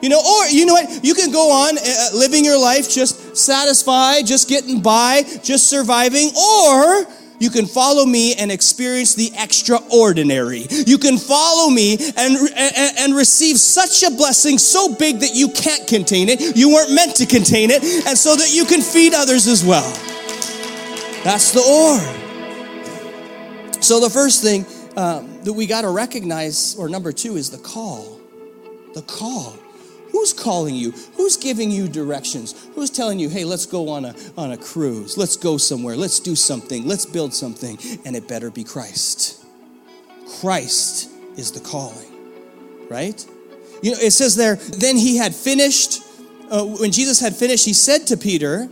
You 0.00 0.09
know, 0.09 0.21
or 0.21 0.47
you 0.47 0.64
know 0.64 0.73
what? 0.73 1.04
You 1.04 1.12
can 1.12 1.30
go 1.30 1.52
on 1.52 1.76
uh, 1.76 2.09
living 2.14 2.47
your 2.47 2.59
life 2.59 2.90
just 2.90 3.37
satisfied, 3.37 4.26
just 4.26 4.49
getting 4.49 4.80
by, 4.80 5.23
just 5.42 5.68
surviving, 5.68 6.30
or 6.35 7.06
you 7.42 7.50
can 7.50 7.66
follow 7.66 8.04
me 8.06 8.34
and 8.34 8.52
experience 8.52 9.14
the 9.14 9.32
extraordinary. 9.37 10.66
You 10.70 10.96
can 10.96 11.18
follow 11.18 11.70
me 11.70 11.94
and, 11.94 12.37
and, 12.37 12.99
and, 12.99 13.16
receive 13.16 13.58
such 13.58 14.04
a 14.04 14.11
blessing 14.11 14.58
so 14.58 14.94
big 14.94 15.18
that 15.20 15.34
you 15.34 15.49
can't 15.49 15.87
contain 15.88 16.28
it. 16.28 16.56
You 16.56 16.68
weren't 16.70 16.92
meant 16.92 17.16
to 17.16 17.26
contain 17.26 17.70
it, 17.70 17.82
and 18.06 18.16
so 18.16 18.37
that 18.37 18.54
you 18.54 18.64
can 18.64 18.80
feed 18.80 19.12
others 19.12 19.49
as 19.49 19.64
well. 19.64 19.90
That's 21.25 21.50
the 21.50 21.61
oar. 21.61 21.99
So 23.82 23.99
the 23.99 24.11
first 24.11 24.42
thing 24.42 24.64
um, 24.96 25.42
that 25.42 25.52
we 25.52 25.66
got 25.66 25.82
to 25.82 25.90
recognize, 25.90 26.76
or 26.76 26.88
number 26.88 27.11
two, 27.11 27.37
is 27.37 27.50
the 27.50 27.58
call. 27.58 28.20
The 28.94 29.02
call. 29.02 29.56
Who's 30.12 30.33
calling 30.33 30.75
you? 30.75 30.92
Who's 31.16 31.37
giving 31.37 31.71
you 31.71 31.88
directions? 31.88 32.69
Who's 32.75 32.90
telling 32.90 33.19
you, 33.19 33.28
hey, 33.28 33.45
let's 33.45 33.66
go 33.66 33.88
on 33.88 34.04
a, 34.04 34.14
on 34.37 34.52
a 34.52 34.57
cruise? 34.59 35.16
Let's 35.16 35.37
go 35.37 35.57
somewhere. 35.57 35.97
Let's 35.97 36.21
do 36.21 36.37
something. 36.37 36.87
Let's 36.87 37.07
build 37.07 37.35
something. 37.35 37.78
And 38.04 38.14
it 38.14 38.28
better 38.28 38.50
be 38.50 38.62
Christ. 38.62 39.45
Christ 40.40 41.11
is 41.37 41.50
the 41.52 41.61
calling, 41.61 42.12
right? 42.88 43.26
You 43.83 43.92
know, 43.92 43.99
it 44.00 44.12
says 44.12 44.37
there, 44.37 44.57
then 44.57 44.97
he 44.97 45.16
had 45.16 45.35
finished. 45.35 46.02
Uh, 46.50 46.64
when 46.66 46.92
Jesus 46.92 47.19
had 47.19 47.35
finished, 47.35 47.64
he 47.64 47.73
said 47.73 48.07
to 48.09 48.16
Peter, 48.16 48.69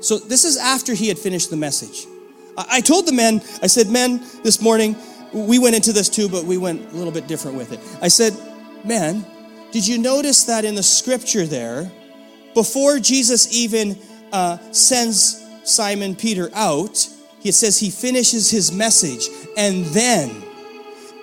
so 0.00 0.18
this 0.18 0.44
is 0.44 0.56
after 0.56 0.94
he 0.94 1.08
had 1.08 1.18
finished 1.18 1.50
the 1.50 1.56
message. 1.56 2.06
I, 2.56 2.78
I 2.78 2.80
told 2.80 3.06
the 3.06 3.12
men, 3.12 3.42
I 3.62 3.66
said, 3.66 3.88
men, 3.88 4.20
this 4.42 4.60
morning, 4.60 4.96
we 5.32 5.58
went 5.58 5.76
into 5.76 5.92
this 5.92 6.08
too, 6.08 6.28
but 6.28 6.44
we 6.44 6.56
went 6.56 6.92
a 6.92 6.96
little 6.96 7.12
bit 7.12 7.26
different 7.26 7.56
with 7.56 7.72
it. 7.72 7.80
I 8.00 8.08
said, 8.08 8.34
men, 8.84 9.24
did 9.72 9.86
you 9.86 9.98
notice 9.98 10.44
that 10.44 10.64
in 10.64 10.74
the 10.74 10.82
scripture 10.82 11.46
there, 11.46 11.90
before 12.54 12.98
Jesus 12.98 13.52
even 13.52 13.98
uh, 14.32 14.58
sends 14.70 15.42
Simon 15.64 16.14
Peter 16.14 16.50
out, 16.54 17.08
he 17.40 17.50
says 17.50 17.78
he 17.78 17.90
finishes 17.90 18.50
his 18.50 18.70
message 18.70 19.28
and 19.56 19.84
then 19.86 20.42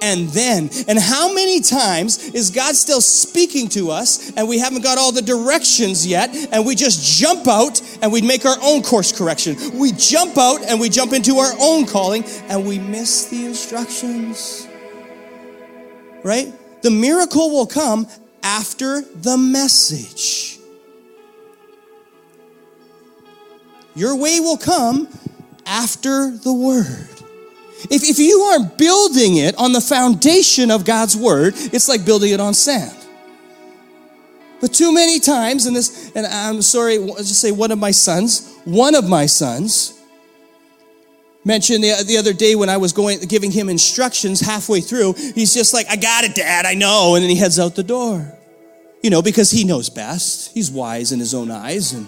and 0.02 0.30
then. 0.30 0.70
And 0.88 0.98
how 0.98 1.34
many 1.34 1.62
times 1.62 2.34
is 2.34 2.50
God 2.50 2.76
still 2.76 3.02
speaking 3.02 3.68
to 3.70 3.92
us 3.92 4.32
and 4.36 4.48
we 4.48 4.58
haven't 4.58 4.82
got 4.82 4.98
all 4.98 5.12
the 5.12 5.22
directions 5.22 6.08
yet 6.08 6.30
and 6.52 6.66
we 6.66 6.76
just 6.76 7.20
jump 7.20 7.48
out 7.48 7.82
and 8.02 8.12
we 8.12 8.22
make 8.22 8.46
our 8.46 8.58
own 8.62 8.82
course 8.82 9.12
correction? 9.12 9.58
We 9.78 9.92
jump 9.92 10.38
out 10.38 10.64
and 10.64 10.80
we 10.80 10.90
jump 10.90 11.14
into 11.14 11.36
our 11.36 11.54
own 11.60 11.86
calling 11.86 12.24
and 12.48 12.66
we 12.66 12.80
miss 12.80 13.26
the 13.26 13.46
instructions. 13.46 14.68
Right? 16.24 16.52
The 16.82 16.92
miracle 16.92 17.50
will 17.52 17.68
come 17.68 18.08
after 18.44 19.02
the 19.02 19.38
message. 19.38 20.60
Your 23.96 24.16
way 24.16 24.40
will 24.40 24.58
come 24.58 25.08
after 25.66 26.32
the 26.32 26.54
word. 26.54 27.08
If, 27.90 28.04
if 28.04 28.20
you 28.20 28.40
aren't 28.42 28.78
building 28.78 29.38
it 29.38 29.58
on 29.58 29.72
the 29.72 29.82
foundation 29.82 30.72
of 30.72 30.86
God's 30.86 31.16
word, 31.16 31.54
it's 31.56 31.88
like 31.88 32.06
building 32.06 32.34
it 32.34 32.40
on 32.40 32.54
sand. 32.54 32.96
But 34.62 34.74
too 34.74 34.94
many 34.94 35.20
times, 35.20 35.66
and 35.66 35.76
this, 35.76 36.12
and 36.16 36.26
I'm 36.26 36.62
sorry, 36.62 36.98
I'll 36.98 37.16
just 37.16 37.40
say 37.40 37.52
one 37.52 37.72
of 37.72 37.80
my 37.80 37.92
sons, 37.92 38.58
one 38.66 38.96
of 38.96 39.08
my 39.08 39.26
sons, 39.26 39.99
mentioned 41.46 41.84
the, 41.84 42.04
the 42.06 42.18
other 42.18 42.34
day 42.34 42.56
when 42.56 42.70
I 42.70 42.78
was 42.78 42.94
going 42.94 43.20
giving 43.22 43.52
him 43.52 43.70
instructions 43.70 44.40
halfway 44.40 44.82
through, 44.82 45.14
he's 45.14 45.54
just 45.54 45.74
like, 45.74 45.88
I 45.90 45.96
got 45.96 46.24
it, 46.24 46.36
Dad, 46.36 46.66
I 46.66 46.74
know. 46.74 47.16
And 47.16 47.24
then 47.24 47.30
he 47.30 47.36
heads 47.36 47.60
out 47.60 47.76
the 47.76 47.84
door. 47.84 48.36
You 49.02 49.10
know, 49.10 49.22
because 49.22 49.50
he 49.50 49.64
knows 49.64 49.90
best. 49.90 50.54
He's 50.54 50.70
wise 50.70 51.12
in 51.12 51.20
his 51.20 51.34
own 51.34 51.52
eyes. 51.52 51.94
And, 51.94 52.08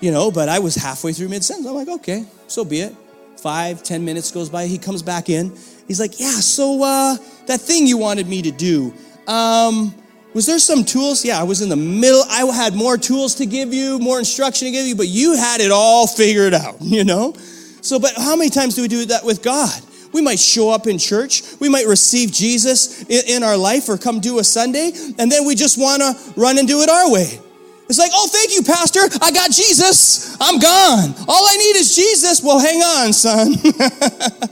you 0.00 0.10
know, 0.10 0.30
but 0.30 0.48
I 0.48 0.58
was 0.58 0.74
halfway 0.74 1.12
through 1.12 1.28
mid 1.28 1.42
sentence. 1.42 1.66
I'm 1.66 1.74
like, 1.74 1.88
okay, 1.88 2.26
so 2.46 2.64
be 2.64 2.80
it. 2.80 2.94
Five, 3.38 3.82
ten 3.82 4.04
minutes 4.04 4.30
goes 4.30 4.50
by. 4.50 4.66
He 4.66 4.78
comes 4.78 5.02
back 5.02 5.30
in. 5.30 5.56
He's 5.86 6.00
like, 6.00 6.20
yeah, 6.20 6.32
so 6.32 6.82
uh, 6.82 7.16
that 7.46 7.60
thing 7.60 7.86
you 7.86 7.96
wanted 7.96 8.28
me 8.28 8.42
to 8.42 8.50
do, 8.50 8.92
um, 9.26 9.94
was 10.34 10.44
there 10.44 10.58
some 10.58 10.84
tools? 10.84 11.24
Yeah, 11.24 11.40
I 11.40 11.44
was 11.44 11.62
in 11.62 11.70
the 11.70 11.76
middle. 11.76 12.22
I 12.28 12.44
had 12.44 12.74
more 12.74 12.98
tools 12.98 13.36
to 13.36 13.46
give 13.46 13.72
you, 13.72 13.98
more 13.98 14.18
instruction 14.18 14.66
to 14.66 14.72
give 14.72 14.86
you, 14.86 14.94
but 14.94 15.08
you 15.08 15.34
had 15.34 15.60
it 15.60 15.70
all 15.70 16.06
figured 16.06 16.52
out, 16.52 16.76
you 16.80 17.04
know? 17.04 17.34
So, 17.80 17.98
but 17.98 18.14
how 18.16 18.36
many 18.36 18.50
times 18.50 18.74
do 18.74 18.82
we 18.82 18.88
do 18.88 19.04
that 19.06 19.24
with 19.24 19.42
God? 19.42 19.80
We 20.12 20.22
might 20.22 20.38
show 20.38 20.70
up 20.70 20.86
in 20.86 20.98
church. 20.98 21.42
We 21.60 21.68
might 21.68 21.86
receive 21.86 22.32
Jesus 22.32 23.02
in, 23.04 23.36
in 23.36 23.42
our 23.42 23.56
life 23.56 23.88
or 23.88 23.98
come 23.98 24.20
do 24.20 24.38
a 24.38 24.44
Sunday, 24.44 24.92
and 25.18 25.30
then 25.30 25.46
we 25.46 25.54
just 25.54 25.78
want 25.78 26.02
to 26.02 26.40
run 26.40 26.58
and 26.58 26.66
do 26.66 26.80
it 26.80 26.88
our 26.88 27.10
way. 27.12 27.40
It's 27.88 27.98
like, 27.98 28.10
oh, 28.12 28.28
thank 28.30 28.52
you, 28.54 28.62
Pastor. 28.62 29.00
I 29.22 29.30
got 29.30 29.50
Jesus. 29.50 30.36
I'm 30.40 30.58
gone. 30.58 31.14
All 31.26 31.46
I 31.46 31.56
need 31.56 31.76
is 31.76 31.96
Jesus. 31.96 32.42
Well, 32.42 32.58
hang 32.58 32.82
on, 32.82 33.12
son. 33.12 33.54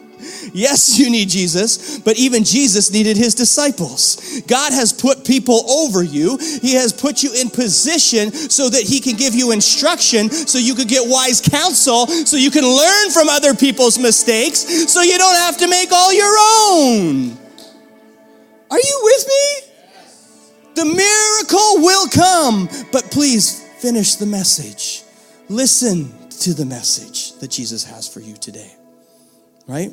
Yes, 0.52 0.98
you 0.98 1.10
need 1.10 1.28
Jesus, 1.28 1.98
but 1.98 2.18
even 2.18 2.44
Jesus 2.44 2.92
needed 2.92 3.16
his 3.16 3.34
disciples. 3.34 4.40
God 4.46 4.72
has 4.72 4.92
put 4.92 5.24
people 5.24 5.70
over 5.70 6.02
you. 6.02 6.38
He 6.38 6.74
has 6.74 6.92
put 6.92 7.22
you 7.22 7.32
in 7.34 7.50
position 7.50 8.32
so 8.32 8.68
that 8.68 8.82
he 8.82 9.00
can 9.00 9.16
give 9.16 9.34
you 9.34 9.52
instruction, 9.52 10.30
so 10.30 10.58
you 10.58 10.74
could 10.74 10.88
get 10.88 11.02
wise 11.08 11.40
counsel, 11.40 12.06
so 12.06 12.36
you 12.36 12.50
can 12.50 12.64
learn 12.64 13.10
from 13.10 13.28
other 13.28 13.54
people's 13.54 13.98
mistakes, 13.98 14.92
so 14.92 15.02
you 15.02 15.18
don't 15.18 15.36
have 15.36 15.56
to 15.58 15.68
make 15.68 15.92
all 15.92 16.12
your 16.12 16.36
own. 16.38 17.38
Are 18.70 18.78
you 18.78 19.00
with 19.02 19.26
me? 19.28 19.70
The 20.74 20.84
miracle 20.84 21.84
will 21.84 22.08
come, 22.08 22.68
but 22.92 23.10
please 23.10 23.66
finish 23.78 24.14
the 24.14 24.26
message. 24.26 25.02
Listen 25.48 26.12
to 26.40 26.54
the 26.54 26.64
message 26.64 27.34
that 27.40 27.50
Jesus 27.50 27.84
has 27.84 28.06
for 28.06 28.20
you 28.20 28.36
today. 28.36 28.72
Right? 29.66 29.90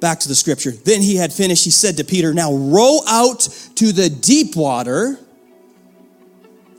Back 0.00 0.20
to 0.20 0.28
the 0.28 0.34
scripture. 0.34 0.70
Then 0.70 1.00
he 1.00 1.16
had 1.16 1.32
finished. 1.32 1.64
He 1.64 1.70
said 1.70 1.96
to 1.96 2.04
Peter, 2.04 2.34
Now 2.34 2.52
row 2.54 3.00
out 3.06 3.40
to 3.76 3.92
the 3.92 4.10
deep 4.10 4.56
water, 4.56 5.18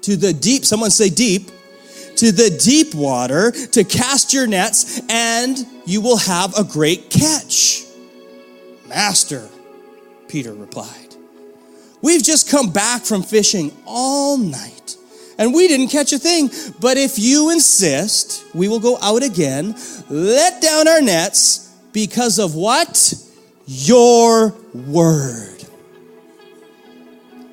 to 0.02 0.16
the 0.16 0.34
deep, 0.34 0.66
someone 0.66 0.92
say 0.92 1.10
deep, 1.10 1.50
to 2.18 2.32
the 2.32 2.50
deep 2.64 2.94
water 2.94 3.52
to 3.52 3.84
cast 3.84 4.34
your 4.34 4.48
nets, 4.48 5.02
and 5.10 5.66
you 5.86 6.02
will 6.02 6.18
have 6.18 6.58
a 6.58 6.64
great 6.64 7.10
catch. 7.10 7.84
Master, 8.88 9.50
Peter 10.28 10.54
replied, 10.54 11.16
We've 12.02 12.24
just 12.24 12.50
come 12.50 12.72
back 12.72 13.04
from 13.04 13.24
fishing 13.24 13.76
all 13.86 14.38
night 14.38 14.98
and 15.38 15.54
we 15.54 15.68
didn't 15.68 15.90
catch 15.90 16.14
a 16.14 16.20
thing. 16.20 16.50
But 16.80 16.98
if 16.98 17.18
you 17.20 17.52
insist, 17.52 18.46
we 18.54 18.68
will 18.68 18.80
go 18.80 18.98
out 19.02 19.24
again, 19.24 19.76
let 20.10 20.62
down 20.62 20.88
our 20.88 21.02
nets 21.02 21.65
because 21.96 22.40
of 22.40 22.56
what? 22.56 23.14
Your 23.66 24.54
word. 24.74 25.64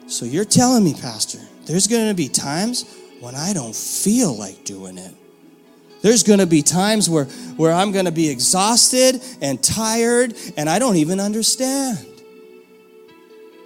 So 0.09 0.27
you're 0.27 0.45
telling 0.45 0.83
me, 0.85 0.95
Pastor, 0.95 1.39
there's 1.65 1.87
going 1.87 2.09
to 2.09 2.15
be 2.15 2.29
times 2.29 2.85
when 3.21 3.37
I 3.37 3.53
don't 3.53 3.75
feel 3.75 4.37
like 4.37 4.65
doing 4.65 4.99
it. 4.99 5.15
There's 6.03 6.25
going 6.25 6.41
to 6.41 6.47
be 6.47 6.61
times 6.61 7.09
where, 7.09 7.27
where 7.57 7.73
I'm 7.73 7.93
going 7.93 8.07
to 8.07 8.13
be 8.13 8.29
exhausted 8.29 9.23
and 9.41 9.63
tired 9.63 10.35
and 10.57 10.69
I 10.69 10.81
don't 10.81 10.97
even 10.97 11.21
understand. 11.21 12.05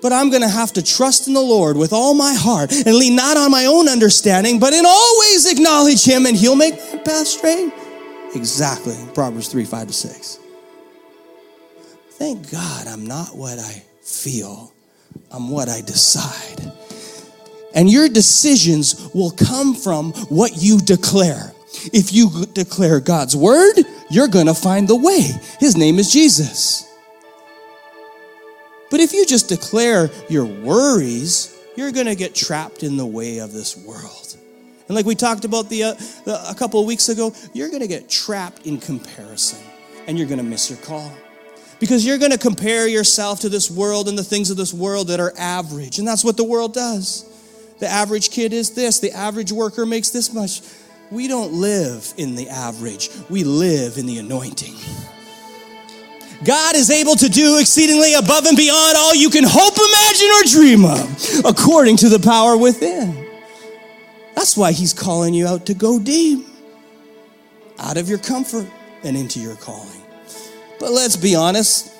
But 0.02 0.12
I'm 0.12 0.28
going 0.28 0.42
to 0.42 0.48
have 0.48 0.74
to 0.74 0.84
trust 0.84 1.26
in 1.26 1.32
the 1.32 1.40
Lord 1.40 1.78
with 1.78 1.94
all 1.94 2.12
my 2.12 2.34
heart 2.34 2.70
and 2.70 2.94
lean 2.94 3.16
not 3.16 3.38
on 3.38 3.50
my 3.50 3.64
own 3.64 3.88
understanding, 3.88 4.60
but 4.60 4.74
in 4.74 4.84
all 4.84 5.20
ways 5.20 5.50
acknowledge 5.50 6.04
Him 6.04 6.26
and 6.26 6.36
He'll 6.36 6.54
make 6.54 6.74
my 6.92 6.98
path 6.98 7.26
straight. 7.26 7.72
Exactly. 8.34 8.94
Proverbs 9.14 9.48
3 9.48 9.64
5 9.64 9.86
to 9.86 9.92
6. 9.94 10.40
Thank 12.18 12.50
God 12.50 12.86
I'm 12.86 13.06
not 13.06 13.36
what 13.36 13.58
I 13.58 13.82
feel, 14.00 14.72
I'm 15.30 15.50
what 15.50 15.68
I 15.68 15.82
decide. 15.82 16.72
And 17.74 17.90
your 17.90 18.08
decisions 18.08 19.10
will 19.12 19.32
come 19.32 19.74
from 19.74 20.12
what 20.30 20.52
you 20.56 20.78
declare. 20.78 21.52
If 21.92 22.14
you 22.14 22.46
declare 22.54 23.00
God's 23.00 23.36
word, 23.36 23.74
you're 24.08 24.28
to 24.46 24.54
find 24.54 24.88
the 24.88 24.96
way. 24.96 25.28
His 25.60 25.76
name 25.76 25.98
is 25.98 26.10
Jesus. 26.10 26.90
But 28.90 29.00
if 29.00 29.12
you 29.12 29.26
just 29.26 29.50
declare 29.50 30.08
your 30.30 30.46
worries, 30.46 31.54
you're 31.76 31.92
to 32.06 32.14
get 32.14 32.34
trapped 32.34 32.82
in 32.82 32.96
the 32.96 33.04
way 33.04 33.38
of 33.40 33.52
this 33.52 33.76
world. 33.76 34.36
And 34.88 34.96
like 34.96 35.04
we 35.04 35.14
talked 35.14 35.44
about 35.44 35.68
the, 35.68 35.82
uh, 35.82 35.94
the 36.24 36.42
a 36.48 36.54
couple 36.54 36.80
of 36.80 36.86
weeks 36.86 37.10
ago, 37.10 37.34
you're 37.52 37.68
to 37.82 37.88
get 37.88 38.08
trapped 38.08 38.66
in 38.66 38.78
comparison 38.78 39.58
and 40.06 40.16
you're 40.16 40.28
to 40.38 40.44
miss 40.44 40.70
your 40.70 40.78
call 40.78 41.12
because 41.78 42.06
you're 42.06 42.18
going 42.18 42.32
to 42.32 42.38
compare 42.38 42.88
yourself 42.88 43.40
to 43.40 43.48
this 43.48 43.70
world 43.70 44.08
and 44.08 44.18
the 44.18 44.24
things 44.24 44.50
of 44.50 44.56
this 44.56 44.72
world 44.72 45.08
that 45.08 45.20
are 45.20 45.32
average. 45.36 45.98
And 45.98 46.08
that's 46.08 46.24
what 46.24 46.36
the 46.36 46.44
world 46.44 46.72
does. 46.72 47.24
The 47.78 47.86
average 47.86 48.30
kid 48.30 48.52
is 48.52 48.74
this, 48.74 49.00
the 49.00 49.12
average 49.12 49.52
worker 49.52 49.84
makes 49.84 50.10
this 50.10 50.32
much. 50.32 50.62
We 51.10 51.28
don't 51.28 51.52
live 51.52 52.12
in 52.16 52.34
the 52.34 52.48
average, 52.48 53.10
we 53.28 53.44
live 53.44 53.98
in 53.98 54.06
the 54.06 54.18
anointing. 54.18 54.74
God 56.44 56.76
is 56.76 56.90
able 56.90 57.16
to 57.16 57.28
do 57.28 57.58
exceedingly 57.58 58.14
above 58.14 58.44
and 58.44 58.56
beyond 58.56 58.96
all 58.98 59.14
you 59.14 59.30
can 59.30 59.44
hope, 59.46 59.74
imagine, 59.74 60.28
or 60.30 60.42
dream 60.50 60.84
of, 60.84 61.46
according 61.46 61.96
to 61.98 62.08
the 62.10 62.18
power 62.18 62.56
within. 62.56 63.26
That's 64.34 64.56
why 64.56 64.72
He's 64.72 64.92
calling 64.92 65.32
you 65.32 65.46
out 65.46 65.66
to 65.66 65.74
go 65.74 65.98
deep, 65.98 66.46
out 67.78 67.96
of 67.96 68.08
your 68.08 68.18
comfort 68.18 68.66
and 69.02 69.16
into 69.16 69.40
your 69.40 69.56
calling. 69.56 70.05
But 70.78 70.92
let's 70.92 71.16
be 71.16 71.34
honest, 71.34 71.92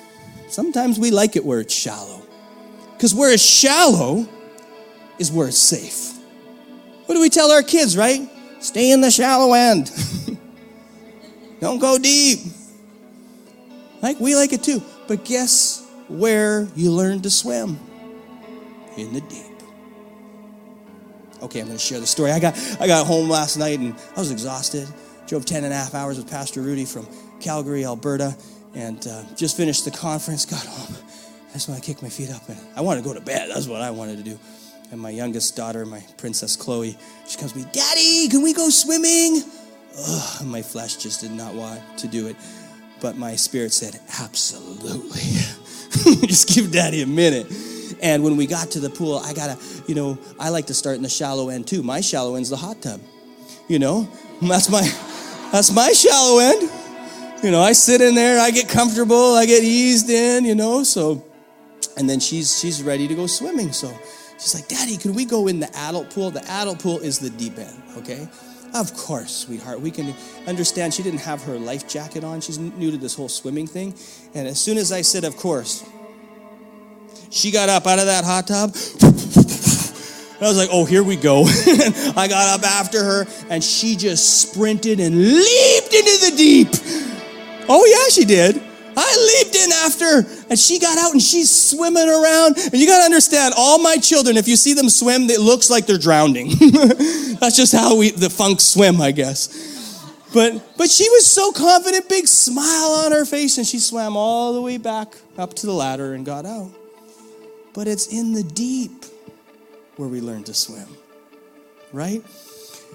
sometimes 0.47 0.99
we 0.99 1.11
like 1.11 1.35
it 1.35 1.43
where 1.43 1.59
it's 1.59 1.73
shallow. 1.73 2.21
Because 2.93 3.13
where 3.13 3.31
it's 3.33 3.43
shallow 3.43 4.27
is 5.19 5.31
where 5.31 5.47
it's 5.47 5.57
safe. 5.57 6.17
What 7.05 7.15
do 7.15 7.21
we 7.21 7.29
tell 7.29 7.51
our 7.51 7.63
kids, 7.63 7.95
right? 7.95 8.27
Stay 8.59 8.91
in 8.91 9.01
the 9.01 9.11
shallow 9.11 9.53
end. 9.53 9.91
Don't 11.59 11.79
go 11.79 11.97
deep. 11.97 12.39
Like, 14.01 14.19
we 14.19 14.35
like 14.35 14.53
it 14.53 14.63
too. 14.63 14.81
But 15.07 15.25
guess 15.25 15.87
where 16.07 16.67
you 16.75 16.91
learn 16.91 17.21
to 17.21 17.29
swim? 17.29 17.79
In 18.97 19.13
the 19.13 19.21
deep. 19.21 19.45
Okay, 21.41 21.59
I'm 21.59 21.67
going 21.67 21.77
to 21.77 21.83
share 21.83 21.99
the 21.99 22.07
story. 22.07 22.31
I 22.31 22.39
got, 22.39 22.57
I 22.79 22.87
got 22.87 23.05
home 23.05 23.29
last 23.29 23.57
night 23.57 23.79
and 23.79 23.95
I 24.15 24.19
was 24.19 24.31
exhausted. 24.31 24.87
Drove 25.27 25.45
10 25.45 25.63
and 25.65 25.73
a 25.73 25.75
half 25.75 25.93
hours 25.93 26.17
with 26.17 26.29
Pastor 26.29 26.61
Rudy 26.61 26.85
from 26.85 27.07
Calgary, 27.39 27.85
Alberta, 27.85 28.35
and 28.77 29.07
uh, 29.07 29.23
just 29.35 29.57
finished 29.57 29.85
the 29.85 29.91
conference. 29.91 30.45
Got 30.45 30.65
home. 30.65 30.95
That's 31.51 31.67
when 31.67 31.75
I 31.75 31.79
kicked 31.79 32.03
my 32.03 32.09
feet 32.09 32.29
up 32.29 32.47
and 32.47 32.59
I 32.75 32.81
wanted 32.81 33.01
to 33.01 33.07
go 33.07 33.13
to 33.15 33.21
bed. 33.21 33.49
That's 33.49 33.67
what 33.67 33.81
I 33.81 33.89
wanted 33.89 34.17
to 34.17 34.23
do. 34.23 34.39
And 34.91 35.01
my 35.01 35.09
youngest 35.09 35.57
daughter, 35.57 35.85
my 35.85 36.01
princess 36.17 36.55
Chloe, 36.55 36.95
she 37.27 37.37
comes 37.37 37.53
to 37.53 37.57
me, 37.57 37.65
Daddy, 37.71 38.29
can 38.29 38.43
we 38.43 38.53
go 38.53 38.69
swimming? 38.69 39.41
Ugh, 39.99 40.45
my 40.45 40.61
flesh 40.61 40.97
just 40.97 41.21
did 41.21 41.31
not 41.31 41.55
want 41.55 41.81
to 41.97 42.07
do 42.07 42.27
it. 42.27 42.35
But 43.01 43.17
my 43.17 43.35
spirit 43.35 43.73
said, 43.73 43.99
Absolutely. 44.19 45.21
just 46.27 46.49
give 46.49 46.71
daddy 46.71 47.01
a 47.01 47.07
minute. 47.07 47.51
And 48.01 48.23
when 48.23 48.37
we 48.37 48.45
got 48.45 48.69
to 48.71 48.79
the 48.79 48.89
pool, 48.89 49.17
I 49.17 49.33
gotta, 49.33 49.57
you 49.87 49.95
know, 49.95 50.19
I 50.39 50.49
like 50.49 50.67
to 50.67 50.73
start 50.75 50.97
in 50.97 51.01
the 51.01 51.09
shallow 51.09 51.49
end 51.49 51.67
too. 51.67 51.81
My 51.81 52.01
shallow 52.01 52.35
end's 52.35 52.51
the 52.51 52.57
hot 52.57 52.81
tub. 52.81 53.01
You 53.67 53.79
know, 53.79 54.07
that's 54.41 54.69
my 54.69 54.81
that's 55.51 55.71
my 55.71 55.91
shallow 55.93 56.39
end. 56.39 56.69
You 57.43 57.51
know, 57.51 57.61
I 57.61 57.73
sit 57.73 58.01
in 58.01 58.15
there, 58.15 58.39
I 58.39 58.49
get 58.51 58.67
comfortable, 58.67 59.35
I 59.35 59.45
get 59.45 59.63
eased 59.63 60.09
in, 60.09 60.43
you 60.43 60.55
know, 60.55 60.83
so 60.83 61.23
and 61.97 62.09
then 62.09 62.19
she's 62.19 62.57
she's 62.59 62.81
ready 62.81 63.07
to 63.07 63.15
go 63.15 63.27
swimming. 63.27 63.71
So 63.73 63.95
she's 64.33 64.55
like, 64.55 64.67
Daddy, 64.67 64.97
can 64.97 65.13
we 65.13 65.25
go 65.25 65.47
in 65.47 65.59
the 65.59 65.75
adult 65.77 66.09
pool? 66.11 66.31
The 66.31 66.43
adult 66.49 66.79
pool 66.79 66.99
is 66.99 67.19
the 67.19 67.29
deep 67.29 67.57
end, 67.57 67.81
okay? 67.97 68.27
Of 68.73 68.93
course, 68.95 69.31
sweetheart. 69.31 69.81
We 69.81 69.91
can 69.91 70.13
understand 70.45 70.93
she 70.93 71.03
didn't 71.03 71.21
have 71.21 71.41
her 71.43 71.57
life 71.57 71.87
jacket 71.87 72.23
on. 72.23 72.41
She's 72.41 72.57
new 72.57 72.91
to 72.91 72.97
this 72.97 73.15
whole 73.15 73.29
swimming 73.29 73.67
thing. 73.67 73.95
And 74.33 74.47
as 74.47 74.59
soon 74.59 74.77
as 74.77 74.91
I 74.91 75.01
said, 75.01 75.23
of 75.23 75.37
course, 75.37 75.83
she 77.29 77.51
got 77.51 77.69
up 77.69 77.87
out 77.87 77.99
of 77.99 78.05
that 78.05 78.23
hot 78.23 78.47
tub. 78.47 78.71
I 80.39 80.47
was 80.47 80.57
like, 80.57 80.69
oh, 80.71 80.85
here 80.85 81.03
we 81.03 81.15
go. 81.15 81.45
I 81.47 82.27
got 82.29 82.59
up 82.59 82.63
after 82.63 83.03
her 83.03 83.25
and 83.49 83.63
she 83.63 83.95
just 83.95 84.41
sprinted 84.41 84.99
and 84.99 85.15
leaped 85.15 85.93
into 85.93 86.29
the 86.29 86.33
deep. 86.37 87.16
Oh, 87.69 87.85
yeah, 87.85 88.09
she 88.09 88.25
did. 88.25 88.61
I 88.99 89.43
leaped 89.43 89.55
in 89.55 89.71
after 89.71 90.47
and 90.49 90.57
she 90.57 90.79
got 90.79 90.97
out 90.97 91.11
and 91.11 91.21
she's 91.21 91.51
swimming 91.51 92.09
around. 92.09 92.57
And 92.57 92.73
you 92.73 92.87
got 92.87 92.99
to 92.99 93.05
understand, 93.05 93.53
all 93.55 93.77
my 93.77 93.97
children, 93.97 94.37
if 94.37 94.47
you 94.47 94.55
see 94.55 94.73
them 94.73 94.89
swim, 94.89 95.29
it 95.29 95.39
looks 95.39 95.69
like 95.69 95.85
they're 95.85 95.99
drowning. 95.99 96.49
That's 97.39 97.55
just 97.55 97.73
how 97.73 97.95
we, 97.95 98.09
the 98.09 98.29
funk 98.29 98.59
swim, 98.59 98.99
I 98.99 99.11
guess. 99.11 99.77
But, 100.33 100.77
but 100.77 100.89
she 100.89 101.07
was 101.09 101.25
so 101.25 101.51
confident, 101.51 102.09
big 102.09 102.27
smile 102.27 102.91
on 103.05 103.11
her 103.11 103.23
face, 103.23 103.57
and 103.57 103.67
she 103.67 103.79
swam 103.79 104.17
all 104.17 104.53
the 104.53 104.61
way 104.61 104.77
back 104.77 105.15
up 105.37 105.53
to 105.55 105.67
the 105.67 105.73
ladder 105.73 106.13
and 106.13 106.25
got 106.25 106.45
out. 106.45 106.71
But 107.73 107.87
it's 107.87 108.07
in 108.07 108.33
the 108.33 108.43
deep 108.43 109.05
where 109.95 110.09
we 110.09 110.21
learn 110.21 110.43
to 110.45 110.53
swim, 110.53 110.87
right? 111.93 112.23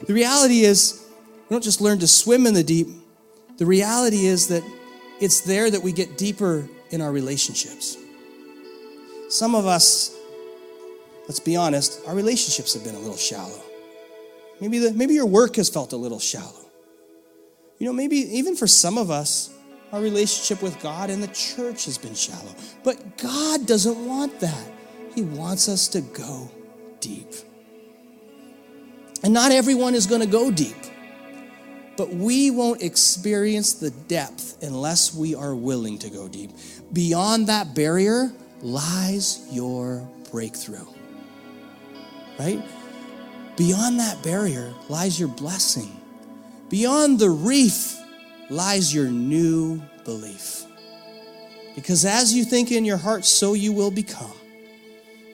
The 0.07 0.13
reality 0.13 0.61
is, 0.61 1.07
we 1.49 1.55
don't 1.55 1.63
just 1.63 1.81
learn 1.81 2.01
to 2.01 2.09
swim 2.09 2.47
in 2.47 2.55
the 2.55 2.65
deep. 2.65 2.89
The 3.63 3.67
reality 3.67 4.27
is 4.27 4.49
that 4.49 4.65
it's 5.21 5.43
there 5.43 5.71
that 5.71 5.81
we 5.81 5.93
get 5.93 6.19
deeper 6.19 6.69
in 6.91 7.01
our 7.01 7.13
relationships. 7.13 7.97
Some 9.29 9.55
of 9.55 9.67
us, 9.67 10.13
let's 11.29 11.39
be 11.39 11.55
honest, 11.55 12.01
our 12.09 12.15
relationships 12.17 12.75
have 12.75 12.83
been 12.83 12.97
a 12.97 12.99
little 12.99 13.17
shallow. 13.17 13.63
Maybe, 14.61 14.81
the, 14.81 14.93
maybe 14.95 15.15
your 15.15 15.27
work 15.27 15.55
has 15.55 15.69
felt 15.69 15.93
a 15.93 15.97
little 15.97 16.19
shallow. 16.19 16.65
You 17.79 17.87
know, 17.87 17.93
maybe 17.93 18.17
even 18.37 18.57
for 18.57 18.67
some 18.67 18.99
of 18.99 19.13
us, 19.13 19.55
our 19.93 20.01
relationship 20.01 20.61
with 20.61 20.81
God 20.81 21.09
and 21.09 21.23
the 21.23 21.29
church 21.29 21.85
has 21.85 21.97
been 21.97 22.17
shallow. 22.17 22.57
But 22.83 23.17
God 23.17 23.65
doesn't 23.65 24.09
want 24.09 24.41
that. 24.41 24.73
He 25.15 25.23
wants 25.23 25.69
us 25.69 25.87
to 25.91 26.01
go 26.01 26.51
deep. 26.99 27.33
And 29.23 29.33
not 29.33 29.53
everyone 29.53 29.95
is 29.95 30.09
going 30.09 30.23
to 30.23 30.27
go 30.27 30.51
deep. 30.51 30.75
But 31.97 32.11
we 32.11 32.51
won't 32.51 32.83
experience 32.83 33.75
the 33.75 33.91
depth 33.91 34.63
unless 34.63 35.15
we 35.15 35.35
are 35.35 35.55
willing 35.55 35.99
to 35.99 36.11
go 36.11 36.29
deep. 36.29 36.51
Beyond 36.93 37.49
that 37.49 37.75
barrier 37.75 38.33
lies 38.63 39.47
your 39.51 40.09
breakthrough. 40.31 40.87
Right? 42.39 42.63
Beyond 43.57 44.01
that 44.01 44.23
barrier 44.23 44.73
lies 44.89 45.21
your 45.21 45.29
blessing. 45.29 46.01
Beyond 46.71 47.19
the 47.19 47.31
reef 47.31 47.99
lies 48.49 48.95
your 48.95 49.09
new 49.09 49.83
belief. 50.05 50.65
Because 51.75 52.05
as 52.05 52.35
you 52.35 52.45
think 52.45 52.73
in 52.73 52.85
your 52.85 52.97
heart, 52.97 53.25
so 53.25 53.55
you 53.55 53.73
will 53.73 53.91
become. 53.91 54.33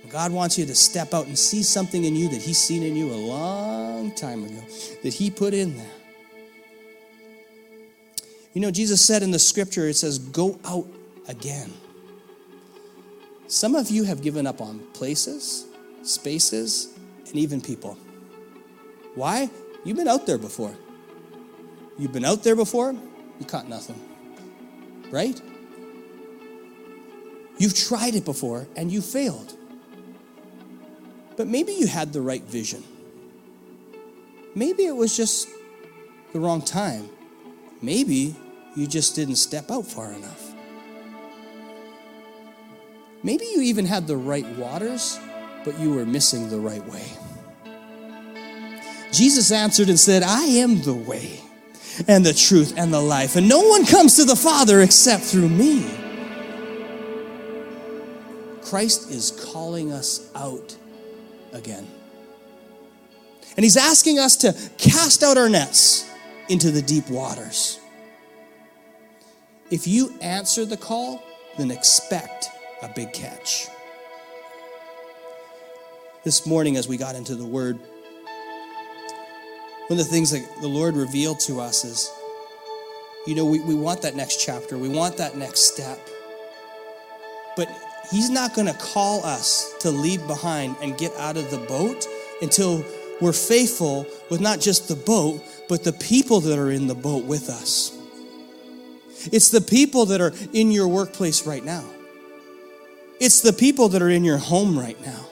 God 0.09 0.33
wants 0.33 0.59
you 0.59 0.65
to 0.67 0.75
step 0.75 1.13
out 1.13 1.27
and 1.27 1.39
see 1.39 1.63
something 1.63 2.05
in 2.05 2.17
you 2.17 2.29
that 2.31 2.41
He's 2.41 2.59
seen 2.59 2.83
in 2.83 2.97
you 2.97 3.13
a 3.13 3.15
long 3.15 4.11
time 4.13 4.45
ago, 4.45 4.61
that 5.03 5.13
He 5.13 5.31
put 5.31 5.53
in 5.53 5.77
there. 5.77 5.87
You 8.59 8.63
know, 8.63 8.73
Jesus 8.73 9.01
said 9.01 9.23
in 9.23 9.31
the 9.31 9.39
scripture, 9.39 9.87
it 9.87 9.95
says, 9.95 10.19
go 10.19 10.59
out 10.65 10.89
again. 11.29 11.73
Some 13.47 13.77
of 13.77 13.89
you 13.89 14.03
have 14.03 14.21
given 14.21 14.49
up 14.49 14.61
on 14.61 14.81
places, 14.95 15.65
spaces, 16.03 16.93
and 17.29 17.37
even 17.37 17.61
people. 17.61 17.97
Why? 19.15 19.49
You've 19.85 19.97
been 19.97 20.09
out 20.09 20.27
there 20.27 20.39
before. 20.39 20.75
You've 22.01 22.11
been 22.13 22.25
out 22.25 22.43
there 22.43 22.57
before, 22.57 22.97
you 23.39 23.47
caught 23.47 23.69
nothing. 23.69 23.95
Right? 25.13 25.41
You've 27.59 27.77
tried 27.77 28.17
it 28.17 28.25
before 28.25 28.67
and 28.75 28.91
you 28.91 29.03
failed. 29.03 29.55
But 31.37 31.47
maybe 31.47 31.75
you 31.75 31.87
had 31.87 32.13
the 32.13 32.23
right 32.23 32.43
vision. 32.43 32.83
Maybe 34.57 34.85
it 34.85 34.97
was 34.97 35.17
just 35.17 35.47
the 36.33 36.41
wrong 36.41 36.61
time. 36.61 37.09
Maybe 37.81 38.35
you 38.79 38.87
just 38.87 39.17
didn't 39.17 39.37
step 39.37 39.73
out 39.73 39.87
far 39.87 40.13
enough. 40.13 40.53
Maybe 43.25 43.45
you 43.47 43.63
even 43.63 43.85
had 43.85 44.07
the 44.07 44.17
right 44.17 44.47
waters, 44.57 45.19
but 45.65 45.77
you 45.81 45.93
were 45.93 46.07
missing 46.07 46.49
the 46.49 46.61
right 46.61 46.87
way. 46.87 47.05
Jesus 49.11 49.51
answered 49.51 49.89
and 49.89 49.99
said, 49.99 50.23
I 50.23 50.45
am 50.45 50.81
the 50.83 50.95
way 50.95 51.41
and 52.07 52.25
the 52.25 52.33
truth 52.33 52.75
and 52.77 52.95
the 52.95 53.01
life, 53.01 53.35
and 53.35 53.49
no 53.49 53.61
one 53.63 53.85
comes 53.85 54.15
to 54.17 54.25
the 54.25 54.37
Father 54.37 54.81
except 54.83 55.25
through 55.25 55.49
me. 55.49 55.85
Christ 58.63 59.11
is 59.11 59.33
calling 59.53 59.91
us 59.91 60.31
out 60.37 60.77
again. 61.53 61.89
And 63.57 63.65
he's 63.65 63.77
asking 63.77 64.21
us 64.21 64.37
to 64.37 64.55
cast 64.77 65.25
out 65.25 65.37
our 65.37 65.49
nets 65.49 66.09
into 66.49 66.71
the 66.71 66.83
deep 66.83 67.11
waters. 67.11 67.81
If 69.71 69.87
you 69.87 70.15
answer 70.23 70.65
the 70.65 70.79
call, 70.79 71.23
then 71.59 71.71
expect 71.71 72.49
a 72.83 72.89
big 72.89 73.13
catch. 73.13 73.69
This 76.25 76.47
morning, 76.47 76.77
as 76.77 76.89
we 76.89 76.97
got 76.97 77.15
into 77.15 77.35
the 77.35 77.45
Word, 77.45 77.79
one 79.89 79.99
of 79.99 80.05
the 80.07 80.11
things 80.11 80.31
that 80.31 80.47
the 80.61 80.69
Lord 80.69 80.97
revealed 80.97 81.41
to 81.41 81.61
us 81.61 81.85
is 81.85 82.11
you 83.27 83.35
know, 83.35 83.45
we, 83.45 83.61
we 83.61 83.75
want 83.75 84.01
that 84.03 84.17
next 84.17 84.43
chapter, 84.43 84.79
we 84.79 84.89
want 84.89 85.19
that 85.19 85.37
next 85.37 85.75
step. 85.75 85.99
But 87.57 87.69
He's 88.11 88.31
not 88.31 88.55
going 88.55 88.69
to 88.69 88.79
call 88.79 89.23
us 89.23 89.75
to 89.81 89.91
leave 89.91 90.27
behind 90.27 90.77
and 90.81 90.97
get 90.97 91.15
out 91.17 91.37
of 91.37 91.51
the 91.51 91.59
boat 91.59 92.07
until 92.41 92.83
we're 93.21 93.35
faithful 93.35 94.07
with 94.31 94.41
not 94.41 94.61
just 94.61 94.89
the 94.89 94.97
boat, 94.97 95.43
but 95.69 95.85
the 95.85 95.93
people 95.93 96.41
that 96.41 96.59
are 96.59 96.71
in 96.71 96.87
the 96.87 96.95
boat 96.95 97.25
with 97.25 97.51
us. 97.51 97.98
It's 99.33 99.51
the 99.51 99.61
people 99.61 100.07
that 100.07 100.21
are 100.21 100.33
in 100.53 100.71
your 100.71 100.89
workplace 100.89 101.47
right 101.47 101.65
now. 101.65 101.85
It's 103.21 103.41
the 103.41 103.53
people 103.53 103.89
that 103.91 104.03
are 104.03 104.11
in 104.11 104.25
your 104.25 104.39
home 104.39 104.79
right 104.79 105.01
now. 105.05 105.27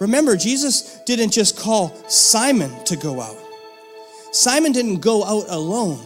Remember, 0.00 0.36
Jesus 0.36 1.00
didn't 1.06 1.30
just 1.30 1.56
call 1.56 1.94
Simon 2.08 2.84
to 2.84 2.96
go 2.96 3.20
out. 3.20 3.38
Simon 4.32 4.72
didn't 4.72 5.00
go 5.00 5.24
out 5.24 5.46
alone. 5.48 6.04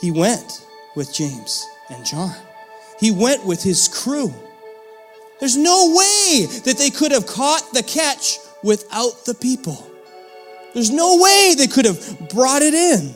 He 0.00 0.10
went 0.10 0.64
with 0.96 1.12
James 1.12 1.66
and 1.90 2.04
John. 2.06 2.34
He 2.98 3.10
went 3.10 3.44
with 3.44 3.62
his 3.62 3.88
crew. 3.88 4.32
There's 5.40 5.56
no 5.56 5.88
way 5.88 6.46
that 6.64 6.76
they 6.78 6.90
could 6.90 7.12
have 7.12 7.26
caught 7.26 7.72
the 7.72 7.82
catch 7.82 8.38
without 8.62 9.24
the 9.26 9.34
people. 9.34 9.86
There's 10.72 10.90
no 10.90 11.18
way 11.20 11.54
they 11.56 11.66
could 11.66 11.84
have 11.84 12.28
brought 12.30 12.62
it 12.62 12.74
in 12.74 13.14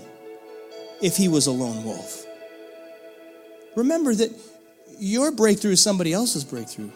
if 1.02 1.16
he 1.16 1.28
was 1.28 1.46
a 1.46 1.52
lone 1.52 1.84
wolf. 1.84 2.26
Remember 3.76 4.14
that 4.14 4.32
your 4.98 5.30
breakthrough 5.30 5.72
is 5.72 5.82
somebody 5.82 6.12
else's 6.12 6.44
breakthrough. 6.44 6.90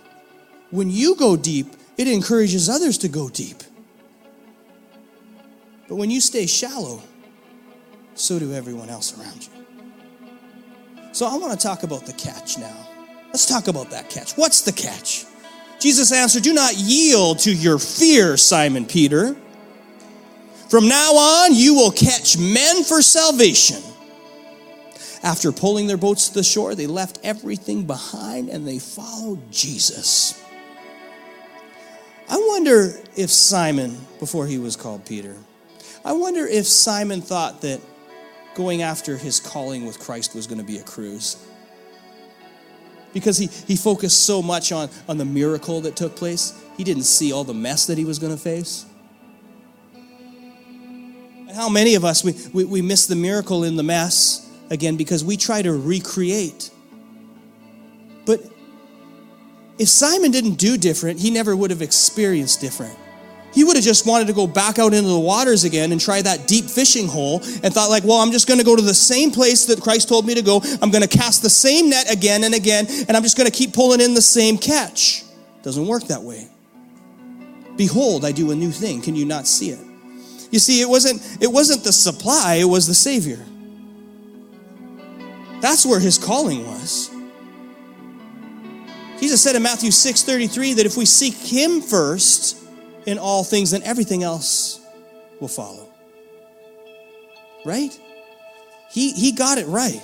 When 0.70 0.90
you 0.90 1.14
go 1.16 1.36
deep, 1.36 1.68
it 1.96 2.08
encourages 2.08 2.68
others 2.68 2.98
to 2.98 3.08
go 3.08 3.28
deep. 3.28 3.62
But 5.88 5.96
when 5.96 6.10
you 6.10 6.20
stay 6.20 6.46
shallow, 6.46 7.02
so 8.14 8.38
do 8.38 8.52
everyone 8.52 8.88
else 8.88 9.18
around 9.18 9.46
you. 9.46 9.52
So 11.12 11.26
I 11.26 11.36
want 11.36 11.58
to 11.58 11.66
talk 11.66 11.82
about 11.82 12.06
the 12.06 12.14
catch 12.14 12.58
now. 12.58 12.88
Let's 13.26 13.46
talk 13.46 13.68
about 13.68 13.90
that 13.90 14.08
catch. 14.08 14.32
What's 14.32 14.62
the 14.62 14.72
catch? 14.72 15.26
Jesus 15.78 16.12
answered, 16.12 16.42
Do 16.42 16.52
not 16.52 16.74
yield 16.76 17.40
to 17.40 17.52
your 17.52 17.78
fear, 17.78 18.36
Simon 18.36 18.86
Peter. 18.86 19.36
From 20.70 20.88
now 20.88 21.12
on, 21.12 21.54
you 21.54 21.74
will 21.74 21.90
catch 21.90 22.38
men 22.38 22.82
for 22.84 23.02
salvation. 23.02 23.82
After 25.22 25.52
pulling 25.52 25.86
their 25.86 25.96
boats 25.96 26.28
to 26.28 26.34
the 26.34 26.42
shore, 26.42 26.74
they 26.74 26.88
left 26.88 27.20
everything 27.22 27.84
behind 27.84 28.48
and 28.48 28.66
they 28.66 28.78
followed 28.80 29.52
Jesus. 29.52 30.42
I 32.28 32.36
wonder 32.48 32.94
if 33.16 33.30
Simon, 33.30 33.98
before 34.18 34.46
he 34.46 34.58
was 34.58 34.74
called 34.74 35.06
Peter, 35.06 35.36
I 36.04 36.12
wonder 36.12 36.46
if 36.46 36.66
Simon 36.66 37.20
thought 37.20 37.60
that 37.60 37.80
going 38.54 38.82
after 38.82 39.16
his 39.16 39.38
calling 39.38 39.86
with 39.86 40.00
Christ 40.00 40.34
was 40.34 40.46
going 40.46 40.58
to 40.58 40.64
be 40.64 40.78
a 40.78 40.82
cruise. 40.82 41.36
Because 43.12 43.38
he, 43.38 43.46
he 43.46 43.76
focused 43.76 44.26
so 44.26 44.42
much 44.42 44.72
on, 44.72 44.88
on 45.08 45.18
the 45.18 45.24
miracle 45.24 45.82
that 45.82 45.94
took 45.94 46.16
place, 46.16 46.60
he 46.76 46.82
didn't 46.82 47.04
see 47.04 47.32
all 47.32 47.44
the 47.44 47.54
mess 47.54 47.86
that 47.86 47.98
he 47.98 48.04
was 48.04 48.18
going 48.18 48.34
to 48.34 48.40
face. 48.40 48.86
And 49.94 51.52
how 51.54 51.68
many 51.68 51.94
of 51.94 52.04
us, 52.04 52.24
we, 52.24 52.34
we, 52.52 52.64
we 52.64 52.82
miss 52.82 53.06
the 53.06 53.14
miracle 53.14 53.62
in 53.62 53.76
the 53.76 53.82
mess 53.82 54.48
again 54.72 54.96
because 54.96 55.22
we 55.22 55.36
try 55.36 55.62
to 55.62 55.72
recreate. 55.72 56.70
But 58.24 58.40
if 59.78 59.88
Simon 59.88 60.30
didn't 60.30 60.54
do 60.54 60.76
different, 60.76 61.20
he 61.20 61.30
never 61.30 61.54
would 61.54 61.70
have 61.70 61.82
experienced 61.82 62.60
different. 62.60 62.98
He 63.52 63.64
would 63.64 63.76
have 63.76 63.84
just 63.84 64.06
wanted 64.06 64.28
to 64.28 64.32
go 64.32 64.46
back 64.46 64.78
out 64.78 64.94
into 64.94 65.10
the 65.10 65.18
waters 65.18 65.64
again 65.64 65.92
and 65.92 66.00
try 66.00 66.22
that 66.22 66.48
deep 66.48 66.64
fishing 66.64 67.06
hole 67.06 67.40
and 67.62 67.74
thought, 67.74 67.90
like, 67.90 68.02
well, 68.02 68.16
I'm 68.16 68.32
just 68.32 68.48
going 68.48 68.58
to 68.58 68.64
go 68.64 68.74
to 68.74 68.80
the 68.80 68.94
same 68.94 69.30
place 69.30 69.66
that 69.66 69.82
Christ 69.82 70.08
told 70.08 70.26
me 70.26 70.34
to 70.34 70.42
go. 70.42 70.62
I'm 70.80 70.90
going 70.90 71.02
to 71.02 71.18
cast 71.18 71.42
the 71.42 71.50
same 71.50 71.90
net 71.90 72.10
again 72.10 72.44
and 72.44 72.54
again, 72.54 72.86
and 72.88 73.14
I'm 73.14 73.22
just 73.22 73.36
going 73.36 73.50
to 73.50 73.52
keep 73.52 73.74
pulling 73.74 74.00
in 74.00 74.14
the 74.14 74.22
same 74.22 74.56
catch. 74.56 75.24
Doesn't 75.62 75.86
work 75.86 76.04
that 76.04 76.22
way. 76.22 76.48
Behold, 77.76 78.24
I 78.24 78.32
do 78.32 78.52
a 78.52 78.54
new 78.54 78.70
thing. 78.70 79.02
Can 79.02 79.14
you 79.14 79.26
not 79.26 79.46
see 79.46 79.68
it? 79.68 79.80
You 80.50 80.58
see, 80.58 80.80
it 80.80 80.88
wasn't, 80.88 81.20
it 81.42 81.48
wasn't 81.48 81.84
the 81.84 81.92
supply, 81.92 82.54
it 82.54 82.64
was 82.64 82.86
the 82.86 82.94
Savior. 82.94 83.44
That's 85.62 85.86
where 85.86 86.00
his 86.00 86.18
calling 86.18 86.66
was. 86.66 87.08
Jesus 89.20 89.40
said 89.40 89.54
in 89.54 89.62
Matthew 89.62 89.92
6 89.92 90.22
33 90.24 90.74
that 90.74 90.86
if 90.86 90.96
we 90.96 91.06
seek 91.06 91.34
him 91.34 91.80
first 91.80 92.58
in 93.06 93.16
all 93.16 93.44
things, 93.44 93.70
then 93.70 93.80
everything 93.84 94.24
else 94.24 94.80
will 95.40 95.46
follow. 95.46 95.88
Right? 97.64 97.96
He, 98.90 99.12
he 99.12 99.30
got 99.30 99.58
it 99.58 99.68
right. 99.68 100.02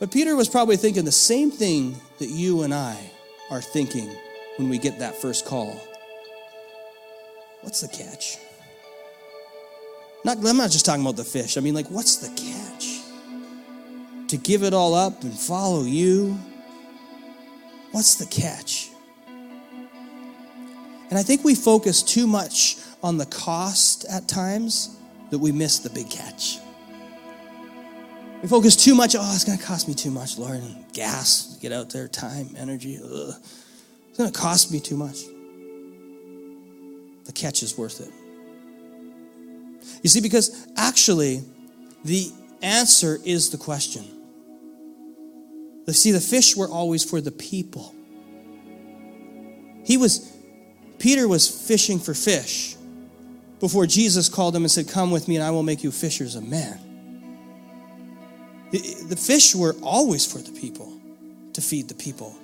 But 0.00 0.10
Peter 0.10 0.34
was 0.34 0.48
probably 0.48 0.76
thinking 0.76 1.04
the 1.04 1.12
same 1.12 1.52
thing 1.52 1.96
that 2.18 2.28
you 2.28 2.62
and 2.62 2.74
I 2.74 2.98
are 3.48 3.62
thinking 3.62 4.10
when 4.56 4.68
we 4.68 4.78
get 4.78 4.98
that 4.98 5.14
first 5.14 5.46
call. 5.46 5.80
What's 7.62 7.80
the 7.80 7.88
catch? 7.88 8.38
Not, 10.26 10.38
I'm 10.38 10.56
not 10.56 10.72
just 10.72 10.84
talking 10.84 11.02
about 11.02 11.14
the 11.14 11.22
fish. 11.22 11.56
I 11.56 11.60
mean, 11.60 11.74
like, 11.74 11.86
what's 11.86 12.16
the 12.16 12.26
catch? 12.30 13.00
To 14.26 14.36
give 14.36 14.64
it 14.64 14.74
all 14.74 14.92
up 14.92 15.22
and 15.22 15.32
follow 15.32 15.84
you? 15.84 16.36
What's 17.92 18.16
the 18.16 18.26
catch? 18.26 18.90
And 19.28 21.16
I 21.16 21.22
think 21.22 21.44
we 21.44 21.54
focus 21.54 22.02
too 22.02 22.26
much 22.26 22.78
on 23.04 23.18
the 23.18 23.26
cost 23.26 24.04
at 24.10 24.26
times 24.26 24.96
that 25.30 25.38
we 25.38 25.52
miss 25.52 25.78
the 25.78 25.90
big 25.90 26.10
catch. 26.10 26.58
We 28.42 28.48
focus 28.48 28.74
too 28.74 28.96
much, 28.96 29.14
oh, 29.16 29.32
it's 29.32 29.44
going 29.44 29.58
to 29.58 29.64
cost 29.64 29.86
me 29.86 29.94
too 29.94 30.10
much, 30.10 30.38
Lord. 30.38 30.56
And 30.56 30.92
gas, 30.92 31.56
get 31.62 31.70
out 31.70 31.90
there, 31.90 32.08
time, 32.08 32.48
energy. 32.58 32.98
Ugh. 33.00 33.32
It's 34.08 34.18
going 34.18 34.32
to 34.32 34.36
cost 34.36 34.72
me 34.72 34.80
too 34.80 34.96
much. 34.96 35.20
The 37.26 37.32
catch 37.32 37.62
is 37.62 37.78
worth 37.78 38.00
it. 38.00 38.25
You 40.06 40.10
see, 40.10 40.20
because 40.20 40.68
actually, 40.76 41.42
the 42.04 42.30
answer 42.62 43.18
is 43.24 43.50
the 43.50 43.56
question. 43.56 44.04
You 45.84 45.92
see, 45.92 46.12
the 46.12 46.20
fish 46.20 46.54
were 46.56 46.68
always 46.68 47.02
for 47.02 47.20
the 47.20 47.32
people. 47.32 47.92
He 49.84 49.96
was, 49.96 50.32
Peter 51.00 51.26
was 51.26 51.48
fishing 51.48 51.98
for 51.98 52.14
fish 52.14 52.76
before 53.58 53.84
Jesus 53.84 54.28
called 54.28 54.54
him 54.54 54.62
and 54.62 54.70
said, 54.70 54.88
Come 54.88 55.10
with 55.10 55.26
me 55.26 55.34
and 55.34 55.44
I 55.44 55.50
will 55.50 55.64
make 55.64 55.82
you 55.82 55.90
fishers 55.90 56.36
of 56.36 56.46
men. 56.46 56.78
The 58.70 59.16
fish 59.16 59.56
were 59.56 59.74
always 59.82 60.24
for 60.24 60.38
the 60.38 60.52
people, 60.52 61.00
to 61.54 61.60
feed 61.60 61.88
the 61.88 61.96
people. 61.96 62.38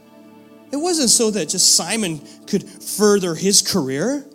It 0.72 0.79
wasn't 0.79 1.11
so 1.11 1.31
that 1.31 1.51
just 1.51 1.77
Simon 1.77 2.22
could 2.48 2.68
further 2.68 3.37
his 3.37 3.62
career, 3.62 4.27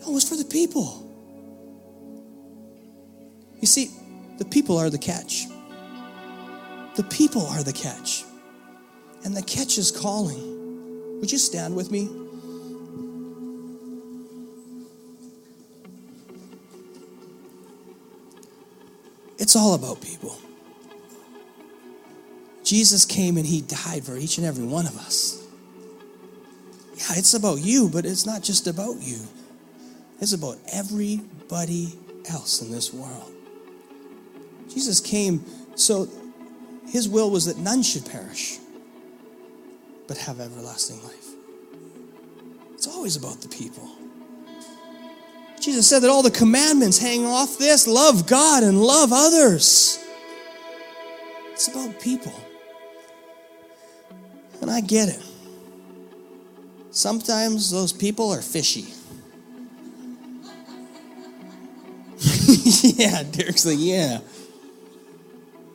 no, 0.00 0.10
it 0.10 0.12
was 0.12 0.28
for 0.28 0.36
the 0.36 0.44
people. 0.44 1.03
You 3.64 3.66
see, 3.66 3.90
the 4.36 4.44
people 4.44 4.76
are 4.76 4.90
the 4.90 4.98
catch. 4.98 5.46
The 6.96 7.02
people 7.04 7.46
are 7.46 7.62
the 7.62 7.72
catch. 7.72 8.22
And 9.24 9.34
the 9.34 9.40
catch 9.40 9.78
is 9.78 9.90
calling. 9.90 11.18
Would 11.18 11.32
you 11.32 11.38
stand 11.38 11.74
with 11.74 11.90
me? 11.90 12.10
It's 19.38 19.56
all 19.56 19.72
about 19.72 20.02
people. 20.02 20.36
Jesus 22.64 23.06
came 23.06 23.38
and 23.38 23.46
he 23.46 23.62
died 23.62 24.04
for 24.04 24.18
each 24.18 24.36
and 24.36 24.46
every 24.46 24.66
one 24.66 24.86
of 24.86 24.98
us. 24.98 25.42
Yeah, 26.96 27.16
it's 27.16 27.32
about 27.32 27.62
you, 27.62 27.88
but 27.88 28.04
it's 28.04 28.26
not 28.26 28.42
just 28.42 28.66
about 28.66 29.00
you. 29.00 29.20
It's 30.20 30.34
about 30.34 30.58
everybody 30.70 31.94
else 32.28 32.60
in 32.60 32.70
this 32.70 32.92
world. 32.92 33.30
Jesus 34.74 35.00
came 35.00 35.44
so 35.76 36.08
his 36.88 37.08
will 37.08 37.30
was 37.30 37.46
that 37.46 37.58
none 37.58 37.82
should 37.82 38.04
perish, 38.04 38.58
but 40.08 40.18
have 40.18 40.40
everlasting 40.40 41.02
life. 41.02 41.28
It's 42.74 42.88
always 42.88 43.16
about 43.16 43.40
the 43.40 43.48
people. 43.48 43.88
Jesus 45.60 45.88
said 45.88 46.00
that 46.00 46.10
all 46.10 46.22
the 46.22 46.30
commandments 46.30 46.98
hang 46.98 47.24
off 47.24 47.56
this 47.56 47.86
love 47.86 48.26
God 48.26 48.64
and 48.64 48.82
love 48.82 49.10
others. 49.12 50.04
It's 51.52 51.68
about 51.68 51.98
people. 52.00 52.34
And 54.60 54.70
I 54.70 54.80
get 54.80 55.08
it. 55.08 55.22
Sometimes 56.90 57.70
those 57.70 57.92
people 57.92 58.30
are 58.30 58.42
fishy. 58.42 58.92
yeah, 62.98 63.22
Derek's 63.22 63.64
like, 63.64 63.78
yeah. 63.78 64.20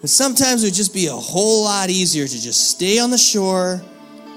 But 0.02 0.10
sometimes 0.10 0.64
it 0.64 0.68
would 0.68 0.74
just 0.74 0.94
be 0.94 1.08
a 1.08 1.14
whole 1.14 1.64
lot 1.64 1.90
easier 1.90 2.28
to 2.28 2.42
just 2.42 2.70
stay 2.72 3.00
on 3.00 3.12
the 3.12 3.18
shore, 3.18 3.82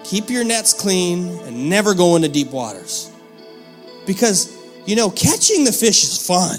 keep 0.02 0.28
your 0.28 0.44
nets 0.44 0.74
clean, 0.74 1.28
and 1.40 1.68
never 1.68 1.94
go 1.94 2.16
into 2.16 2.28
deep 2.28 2.50
waters. 2.50 3.10
Because, 4.06 4.56
you 4.86 4.96
know, 4.96 5.10
catching 5.10 5.64
the 5.64 5.72
fish 5.72 6.02
is 6.02 6.26
fun. 6.26 6.58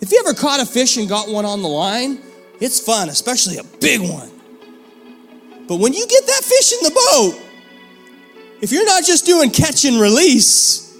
If 0.00 0.12
you 0.12 0.22
ever 0.26 0.32
caught 0.32 0.60
a 0.60 0.66
fish 0.66 0.96
and 0.96 1.08
got 1.08 1.28
one 1.28 1.44
on 1.44 1.60
the 1.60 1.68
line, 1.68 2.20
it's 2.60 2.80
fun, 2.80 3.08
especially 3.10 3.58
a 3.58 3.64
big 3.64 4.00
one. 4.00 4.30
But 5.66 5.76
when 5.76 5.92
you 5.92 6.06
get 6.06 6.26
that 6.26 6.42
fish 6.42 6.72
in 6.72 6.78
the 6.84 6.90
boat, 6.90 7.40
if 8.62 8.72
you're 8.72 8.86
not 8.86 9.04
just 9.04 9.26
doing 9.26 9.50
catch 9.50 9.84
and 9.84 10.00
release, 10.00 10.96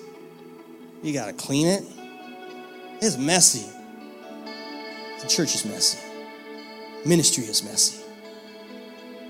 you 1.03 1.15
got 1.15 1.27
to 1.27 1.33
clean 1.33 1.67
it. 1.67 1.85
It's 3.01 3.17
messy. 3.17 3.67
The 5.23 5.29
church 5.29 5.55
is 5.55 5.65
messy. 5.65 5.99
Ministry 7.07 7.45
is 7.45 7.63
messy, 7.63 8.03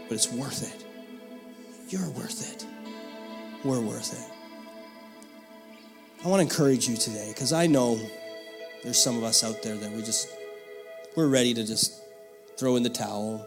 but 0.09 0.15
it's 0.15 0.33
worth 0.33 0.63
it. 0.63 0.85
You're 1.91 2.09
worth 2.11 2.53
it. 2.53 2.67
We're 3.65 3.81
worth 3.81 4.13
it. 4.13 4.35
I 6.25 6.29
want 6.29 6.41
to 6.41 6.43
encourage 6.43 6.89
you 6.89 6.97
today 6.97 7.29
because 7.29 7.53
I 7.53 7.67
know 7.67 8.01
there's 8.83 9.01
some 9.01 9.17
of 9.17 9.23
us 9.23 9.45
out 9.45 9.63
there 9.63 9.77
that 9.77 9.93
we 9.93 10.03
just, 10.03 10.29
we're 11.15 11.29
ready 11.29 11.55
to 11.55 11.65
just 11.65 12.01
throw 12.57 12.77
in 12.77 12.83
the 12.83 12.91
towel. 12.91 13.47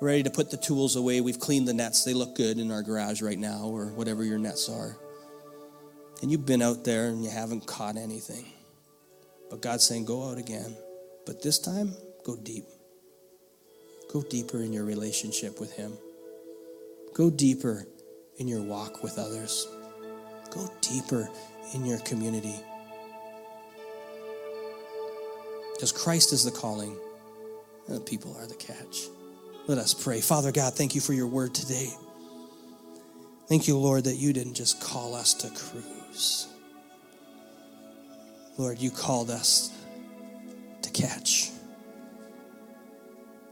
We're 0.00 0.08
ready 0.08 0.22
to 0.24 0.30
put 0.30 0.50
the 0.50 0.56
tools 0.56 0.96
away. 0.96 1.20
We've 1.20 1.38
cleaned 1.38 1.68
the 1.68 1.72
nets. 1.72 2.04
They 2.04 2.14
look 2.14 2.34
good 2.34 2.58
in 2.58 2.70
our 2.70 2.82
garage 2.82 3.22
right 3.22 3.38
now 3.38 3.64
or 3.64 3.86
whatever 3.86 4.24
your 4.24 4.38
nets 4.38 4.68
are. 4.68 4.96
And 6.20 6.30
you've 6.30 6.46
been 6.46 6.62
out 6.62 6.84
there 6.84 7.08
and 7.08 7.24
you 7.24 7.30
haven't 7.30 7.66
caught 7.66 7.96
anything. 7.96 8.46
But 9.50 9.62
God's 9.62 9.84
saying, 9.84 10.04
go 10.04 10.30
out 10.30 10.38
again. 10.38 10.76
But 11.26 11.42
this 11.42 11.58
time, 11.58 11.94
go 12.24 12.36
deep. 12.36 12.64
Go 14.14 14.22
deeper 14.22 14.62
in 14.62 14.72
your 14.72 14.84
relationship 14.84 15.58
with 15.58 15.72
Him. 15.72 15.98
Go 17.14 17.30
deeper 17.30 17.84
in 18.36 18.46
your 18.46 18.62
walk 18.62 19.02
with 19.02 19.18
others. 19.18 19.66
Go 20.52 20.68
deeper 20.80 21.28
in 21.74 21.84
your 21.84 21.98
community. 21.98 22.54
Because 25.74 25.90
Christ 25.90 26.32
is 26.32 26.44
the 26.44 26.52
calling, 26.52 26.96
and 27.88 27.96
the 27.96 28.00
people 28.00 28.36
are 28.38 28.46
the 28.46 28.54
catch. 28.54 29.08
Let 29.66 29.78
us 29.78 29.92
pray. 29.92 30.20
Father 30.20 30.52
God, 30.52 30.74
thank 30.74 30.94
you 30.94 31.00
for 31.00 31.12
your 31.12 31.26
word 31.26 31.52
today. 31.52 31.92
Thank 33.48 33.66
you, 33.66 33.76
Lord, 33.76 34.04
that 34.04 34.14
you 34.14 34.32
didn't 34.32 34.54
just 34.54 34.80
call 34.80 35.16
us 35.16 35.34
to 35.34 35.50
cruise. 35.50 36.46
Lord, 38.58 38.78
you 38.78 38.92
called 38.92 39.30
us 39.30 39.72
to 40.82 40.90
catch. 40.90 41.50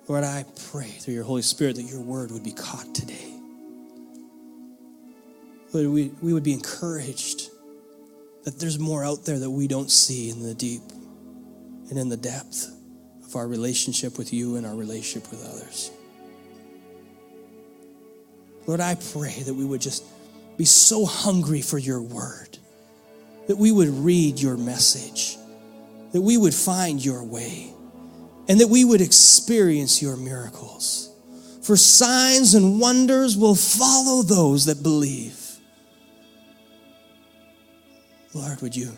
Lord, 0.09 0.25
I 0.25 0.45
pray 0.71 0.89
through 0.89 1.15
your 1.15 1.25
Holy 1.25 1.43
Spirit 1.43 1.77
that 1.77 1.83
your 1.83 2.01
word 2.01 2.33
would 2.33 2.43
be 2.43 2.53
caught 2.53 2.95
today. 2.95 3.33
Lord, 5.73 5.89
we, 5.89 6.13
we 6.21 6.33
would 6.33 6.43
be 6.43 6.53
encouraged 6.53 7.51
that 8.45 8.59
there's 8.59 8.79
more 8.79 9.05
out 9.05 9.25
there 9.25 9.39
that 9.39 9.51
we 9.51 9.69
don't 9.69 9.91
see 9.91 10.29
in 10.31 10.43
the 10.43 10.55
deep 10.55 10.83
and 11.89 11.99
in 11.99 12.09
the 12.09 12.17
depth 12.17 12.69
of 13.25 13.37
our 13.37 13.47
relationship 13.47 14.19
with 14.19 14.33
you 14.33 14.57
and 14.57 14.67
our 14.67 14.75
relationship 14.75 15.31
with 15.31 15.45
others. 15.49 15.91
Lord, 18.67 18.81
I 18.81 18.97
pray 19.13 19.43
that 19.45 19.55
we 19.55 19.65
would 19.65 19.81
just 19.81 20.05
be 20.57 20.65
so 20.65 21.07
hungry 21.07 21.63
for 21.63 21.79
your 21.79 22.03
word, 22.03 22.59
that 23.47 23.57
we 23.57 23.73
would 23.73 23.89
read 23.89 24.41
your 24.41 24.57
message, 24.57 25.37
that 26.13 26.21
we 26.21 26.37
would 26.37 26.55
find 26.55 27.05
your 27.05 27.25
way, 27.25 27.73
and 28.49 28.61
that 28.61 28.69
we 28.69 28.85
would 28.85 29.01
experience 29.01 30.03
your 30.03 30.17
miracles. 30.17 31.11
For 31.63 31.77
signs 31.77 32.55
and 32.55 32.81
wonders 32.81 33.37
will 33.37 33.55
follow 33.55 34.23
those 34.23 34.65
that 34.67 34.83
believe. 34.83 35.39
Lord, 38.35 38.61
would 38.63 38.75
you 38.75 38.91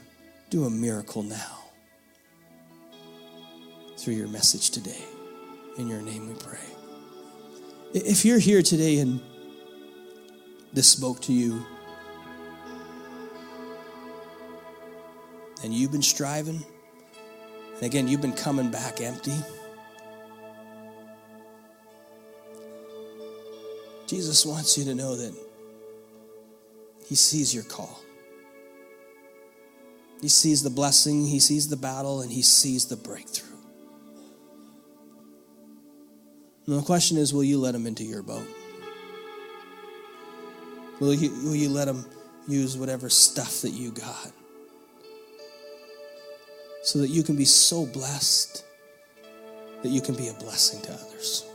do 0.48 0.64
a 0.64 0.70
miracle 0.70 1.22
now 1.22 1.59
through 3.98 4.14
your 4.14 4.28
message 4.28 4.70
today? 4.70 5.04
In 5.76 5.88
your 5.88 6.00
name 6.00 6.28
we 6.28 6.35
pray. 6.35 6.59
If 7.92 8.24
you're 8.24 8.38
here 8.38 8.62
today 8.62 8.98
and 8.98 9.20
this 10.72 10.88
spoke 10.88 11.20
to 11.22 11.33
you, 11.33 11.64
and 15.62 15.72
you've 15.72 15.92
been 15.92 16.02
striving, 16.02 16.64
and 17.74 17.82
again, 17.82 18.08
you've 18.08 18.20
been 18.20 18.32
coming 18.32 18.70
back 18.70 19.00
empty. 19.00 19.34
Jesus 24.06 24.46
wants 24.46 24.78
you 24.78 24.84
to 24.84 24.94
know 24.94 25.16
that 25.16 25.34
He 27.06 27.14
sees 27.14 27.54
your 27.54 27.64
call. 27.64 28.00
He 30.20 30.28
sees 30.28 30.62
the 30.62 30.70
blessing, 30.70 31.26
He 31.26 31.40
sees 31.40 31.68
the 31.68 31.76
battle, 31.76 32.20
and 32.20 32.30
He 32.30 32.42
sees 32.42 32.87
the 32.87 32.96
breakthrough. 32.96 33.56
And 36.66 36.78
the 36.78 36.82
question 36.82 37.18
is 37.18 37.34
will 37.34 37.44
you 37.44 37.58
let 37.58 37.74
Him 37.74 37.87
into 37.87 38.04
your 38.04 38.22
boat? 38.22 38.46
Will 41.00 41.14
you, 41.14 41.30
will 41.42 41.56
you 41.56 41.68
let 41.68 41.88
Him 41.88 42.06
use 42.46 42.76
whatever 42.76 43.10
stuff 43.10 43.62
that 43.62 43.70
you 43.70 43.90
got? 43.90 44.32
So 46.85 46.99
that 46.99 47.09
you 47.09 47.23
can 47.23 47.35
be 47.35 47.47
so 47.47 47.87
blessed 47.87 48.62
that 49.83 49.88
you 49.88 50.01
can 50.01 50.14
be 50.14 50.29
a 50.29 50.35
blessing 50.35 50.83
to 50.83 50.92
others. 50.92 51.47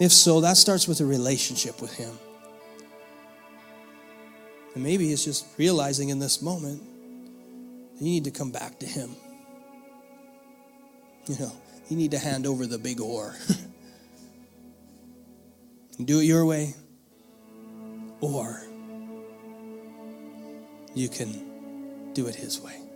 If 0.00 0.12
so, 0.12 0.40
that 0.40 0.56
starts 0.56 0.88
with 0.88 1.00
a 1.00 1.04
relationship 1.04 1.82
with 1.82 1.92
Him. 1.92 2.18
And 4.74 4.82
maybe 4.82 5.12
it's 5.12 5.24
just 5.24 5.46
realizing 5.58 6.10
in 6.10 6.20
this 6.20 6.42
moment 6.42 6.82
that 7.98 8.04
you 8.04 8.10
need 8.10 8.24
to 8.24 8.30
come 8.30 8.50
back 8.50 8.78
to 8.78 8.86
Him. 8.86 9.10
You 11.26 11.36
know, 11.38 11.52
you 11.88 11.96
need 11.96 12.12
to 12.12 12.18
hand 12.18 12.46
over 12.46 12.66
the 12.66 12.78
big 12.78 13.00
oar. 13.00 13.34
do 16.04 16.20
it 16.20 16.24
your 16.24 16.46
way, 16.46 16.74
or 18.20 18.62
you 20.94 21.08
can 21.08 22.12
do 22.14 22.26
it 22.26 22.34
his 22.34 22.60
way 22.60 22.89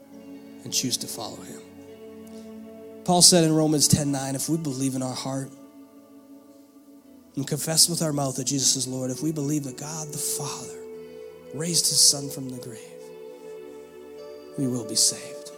and 0.64 0.72
choose 0.72 0.96
to 0.98 1.06
follow 1.06 1.36
him. 1.36 1.60
Paul 3.04 3.22
said 3.22 3.44
in 3.44 3.54
Romans 3.54 3.86
10 3.86 4.10
9, 4.10 4.34
if 4.34 4.48
we 4.48 4.56
believe 4.56 4.94
in 4.94 5.02
our 5.02 5.14
heart 5.14 5.50
and 7.36 7.46
confess 7.46 7.88
with 7.88 8.02
our 8.02 8.12
mouth 8.12 8.36
that 8.36 8.46
Jesus 8.46 8.76
is 8.76 8.88
Lord, 8.88 9.10
if 9.10 9.22
we 9.22 9.30
believe 9.30 9.64
that 9.64 9.76
God 9.76 10.08
the 10.08 10.18
Father 10.18 10.78
raised 11.52 11.88
his 11.88 12.00
Son 12.00 12.30
from 12.30 12.48
the 12.48 12.58
grave, 12.58 12.80
we 14.58 14.66
will 14.66 14.88
be 14.88 14.94
saved. 14.94 15.50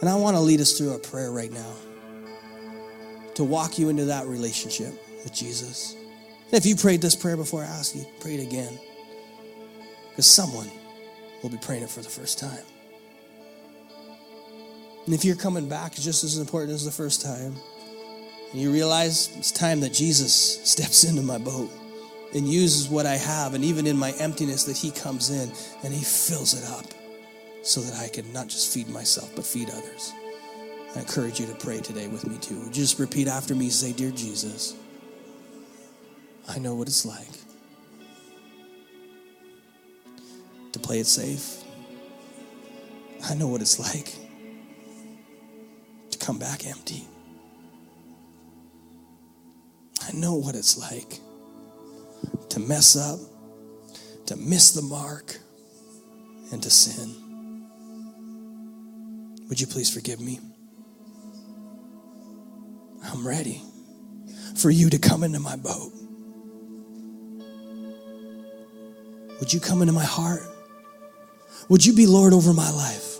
And 0.00 0.08
I 0.08 0.14
want 0.14 0.36
to 0.36 0.40
lead 0.40 0.60
us 0.60 0.76
through 0.76 0.94
a 0.94 0.98
prayer 0.98 1.30
right 1.30 1.52
now 1.52 1.74
to 3.34 3.44
walk 3.44 3.78
you 3.78 3.90
into 3.90 4.06
that 4.06 4.26
relationship 4.26 4.92
with 5.22 5.32
Jesus. 5.32 5.94
And 6.46 6.54
if 6.54 6.66
you 6.66 6.74
prayed 6.74 7.02
this 7.02 7.14
prayer 7.14 7.36
before 7.36 7.62
I 7.62 7.66
ask 7.66 7.94
you, 7.94 8.06
pray 8.20 8.34
it 8.34 8.42
again. 8.42 8.78
Because 10.08 10.26
someone 10.26 10.70
will 11.42 11.50
be 11.50 11.58
praying 11.58 11.82
it 11.82 11.90
for 11.90 12.00
the 12.00 12.08
first 12.08 12.38
time. 12.38 12.64
And 15.06 15.14
if 15.14 15.24
you're 15.24 15.36
coming 15.36 15.68
back, 15.68 15.94
just 15.94 16.24
as 16.24 16.38
important 16.38 16.72
as 16.72 16.84
the 16.84 16.90
first 16.90 17.22
time. 17.22 17.54
And 18.52 18.60
you 18.60 18.72
realize 18.72 19.34
it's 19.36 19.50
time 19.50 19.80
that 19.80 19.92
Jesus 19.92 20.32
steps 20.64 21.04
into 21.04 21.22
my 21.22 21.38
boat 21.38 21.70
and 22.34 22.46
uses 22.46 22.88
what 22.88 23.06
I 23.06 23.16
have, 23.16 23.54
and 23.54 23.64
even 23.64 23.86
in 23.86 23.96
my 23.96 24.12
emptiness, 24.12 24.64
that 24.64 24.76
He 24.76 24.90
comes 24.90 25.30
in 25.30 25.50
and 25.82 25.92
He 25.92 26.04
fills 26.04 26.54
it 26.54 26.68
up 26.70 26.86
so 27.62 27.80
that 27.80 27.98
I 27.98 28.08
can 28.08 28.32
not 28.32 28.48
just 28.48 28.72
feed 28.72 28.88
myself, 28.88 29.34
but 29.34 29.44
feed 29.44 29.68
others. 29.70 30.12
I 30.94 31.00
encourage 31.00 31.40
you 31.40 31.46
to 31.46 31.54
pray 31.54 31.80
today 31.80 32.08
with 32.08 32.26
me 32.26 32.38
too. 32.38 32.68
Just 32.70 32.98
repeat 32.98 33.28
after 33.28 33.54
me 33.54 33.68
say, 33.68 33.92
Dear 33.92 34.10
Jesus, 34.10 34.76
I 36.48 36.58
know 36.58 36.74
what 36.74 36.88
it's 36.88 37.04
like 37.04 37.49
to 40.72 40.78
play 40.78 41.00
it 41.00 41.06
safe. 41.06 41.62
I 43.28 43.34
know 43.34 43.48
what 43.48 43.60
it's 43.60 43.78
like 43.78 44.14
to 46.10 46.18
come 46.18 46.38
back 46.38 46.66
empty. 46.66 47.04
I 50.06 50.12
know 50.12 50.34
what 50.34 50.54
it's 50.54 50.78
like 50.78 51.20
to 52.50 52.60
mess 52.60 52.96
up, 52.96 53.20
to 54.26 54.36
miss 54.36 54.72
the 54.72 54.82
mark, 54.82 55.38
and 56.52 56.62
to 56.62 56.70
sin. 56.70 57.14
Would 59.48 59.60
you 59.60 59.66
please 59.66 59.92
forgive 59.92 60.20
me? 60.20 60.40
I'm 63.04 63.26
ready 63.26 63.62
for 64.56 64.70
you 64.70 64.90
to 64.90 64.98
come 64.98 65.22
into 65.22 65.40
my 65.40 65.56
boat. 65.56 65.92
Would 69.40 69.52
you 69.52 69.60
come 69.60 69.80
into 69.80 69.92
my 69.92 70.04
heart? 70.04 70.42
Would 71.68 71.84
you 71.84 71.92
be 71.92 72.06
Lord 72.06 72.32
over 72.32 72.52
my 72.52 72.70
life? 72.70 73.18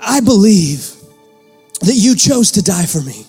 I 0.00 0.20
believe 0.20 0.94
that 1.80 1.94
you 1.94 2.16
chose 2.16 2.52
to 2.52 2.62
die 2.62 2.86
for 2.86 3.00
me. 3.00 3.26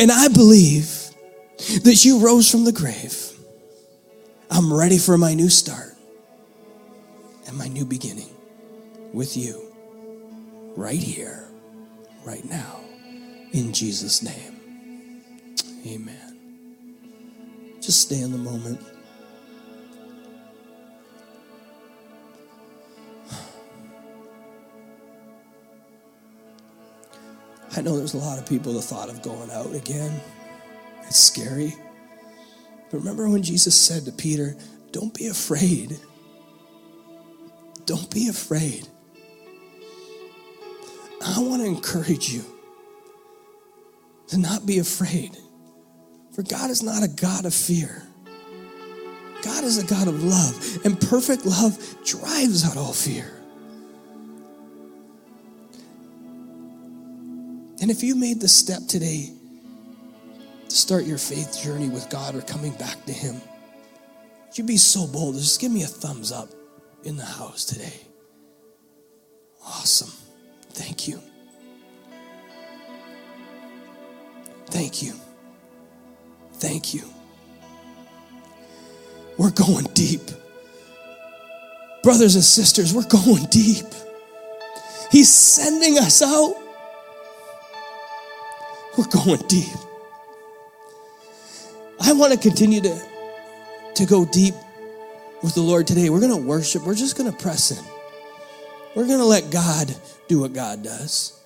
And 0.00 0.10
I 0.10 0.28
believe 0.28 1.10
that 1.84 2.04
you 2.04 2.18
rose 2.18 2.50
from 2.50 2.64
the 2.64 2.72
grave. 2.72 3.30
I'm 4.50 4.72
ready 4.72 4.98
for 4.98 5.16
my 5.16 5.34
new 5.34 5.48
start 5.48 5.94
and 7.46 7.56
my 7.56 7.68
new 7.68 7.84
beginning 7.84 8.28
with 9.12 9.36
you 9.36 9.72
right 10.76 10.98
here, 10.98 11.48
right 12.24 12.44
now, 12.44 12.80
in 13.52 13.72
Jesus' 13.72 14.22
name. 14.22 15.22
Amen. 15.86 17.78
Just 17.80 18.00
stay 18.00 18.20
in 18.20 18.32
the 18.32 18.38
moment. 18.38 18.80
I 27.74 27.80
know 27.80 27.96
there's 27.96 28.14
a 28.14 28.18
lot 28.18 28.38
of 28.38 28.46
people 28.46 28.74
that 28.74 28.82
thought 28.82 29.08
of 29.08 29.22
going 29.22 29.50
out 29.50 29.74
again. 29.74 30.20
It's 31.02 31.18
scary. 31.18 31.74
But 32.90 32.98
remember 32.98 33.28
when 33.28 33.42
Jesus 33.42 33.74
said 33.74 34.04
to 34.04 34.12
Peter, 34.12 34.56
Don't 34.90 35.14
be 35.14 35.28
afraid. 35.28 35.98
Don't 37.86 38.12
be 38.12 38.28
afraid. 38.28 38.86
I 41.24 41.38
want 41.40 41.62
to 41.62 41.66
encourage 41.66 42.30
you 42.30 42.44
to 44.28 44.38
not 44.38 44.66
be 44.66 44.78
afraid. 44.78 45.36
For 46.32 46.42
God 46.42 46.70
is 46.70 46.82
not 46.82 47.02
a 47.02 47.08
God 47.08 47.44
of 47.44 47.54
fear. 47.54 48.02
God 49.42 49.64
is 49.64 49.78
a 49.78 49.86
God 49.86 50.08
of 50.08 50.22
love, 50.22 50.78
and 50.84 51.00
perfect 51.00 51.44
love 51.44 51.76
drives 52.04 52.64
out 52.64 52.76
all 52.76 52.92
fear. 52.92 53.41
And 57.82 57.90
if 57.90 58.02
you 58.02 58.14
made 58.14 58.40
the 58.40 58.48
step 58.48 58.86
today 58.88 59.30
to 60.68 60.74
start 60.74 61.04
your 61.04 61.18
faith 61.18 61.60
journey 61.60 61.88
with 61.88 62.08
God 62.08 62.34
or 62.34 62.40
coming 62.40 62.72
back 62.72 63.04
to 63.04 63.12
Him, 63.12 63.40
you'd 64.54 64.66
be 64.66 64.78
so 64.78 65.06
bold? 65.06 65.34
Just 65.34 65.60
give 65.60 65.72
me 65.72 65.82
a 65.82 65.88
thumbs 65.88 66.32
up 66.32 66.48
in 67.04 67.16
the 67.16 67.24
house 67.24 67.64
today. 67.66 68.00
Awesome. 69.66 70.12
Thank 70.70 71.08
you. 71.08 71.20
thank 74.72 75.02
you. 75.02 75.12
Thank 76.54 76.94
you. 76.94 77.02
We're 79.36 79.50
going 79.50 79.84
deep. 79.92 80.22
Brothers 82.02 82.34
and 82.36 82.44
sisters, 82.44 82.94
we're 82.94 83.08
going 83.08 83.44
deep. 83.50 83.86
He's 85.10 85.32
sending 85.32 85.98
us 85.98 86.22
out. 86.22 86.61
We're 88.96 89.06
going 89.06 89.40
deep. 89.48 89.76
I 92.00 92.12
want 92.12 92.32
to 92.32 92.38
continue 92.38 92.80
to, 92.80 93.02
to 93.94 94.06
go 94.06 94.24
deep 94.24 94.54
with 95.42 95.54
the 95.54 95.62
Lord 95.62 95.86
today. 95.86 96.10
We're 96.10 96.20
going 96.20 96.30
to 96.30 96.46
worship, 96.46 96.84
we're 96.84 96.94
just 96.94 97.16
going 97.16 97.30
to 97.30 97.36
press 97.36 97.70
in. 97.70 97.84
We're 98.94 99.06
going 99.06 99.20
to 99.20 99.24
let 99.24 99.50
God 99.50 99.94
do 100.28 100.40
what 100.40 100.52
God 100.52 100.82
does. 100.82 101.38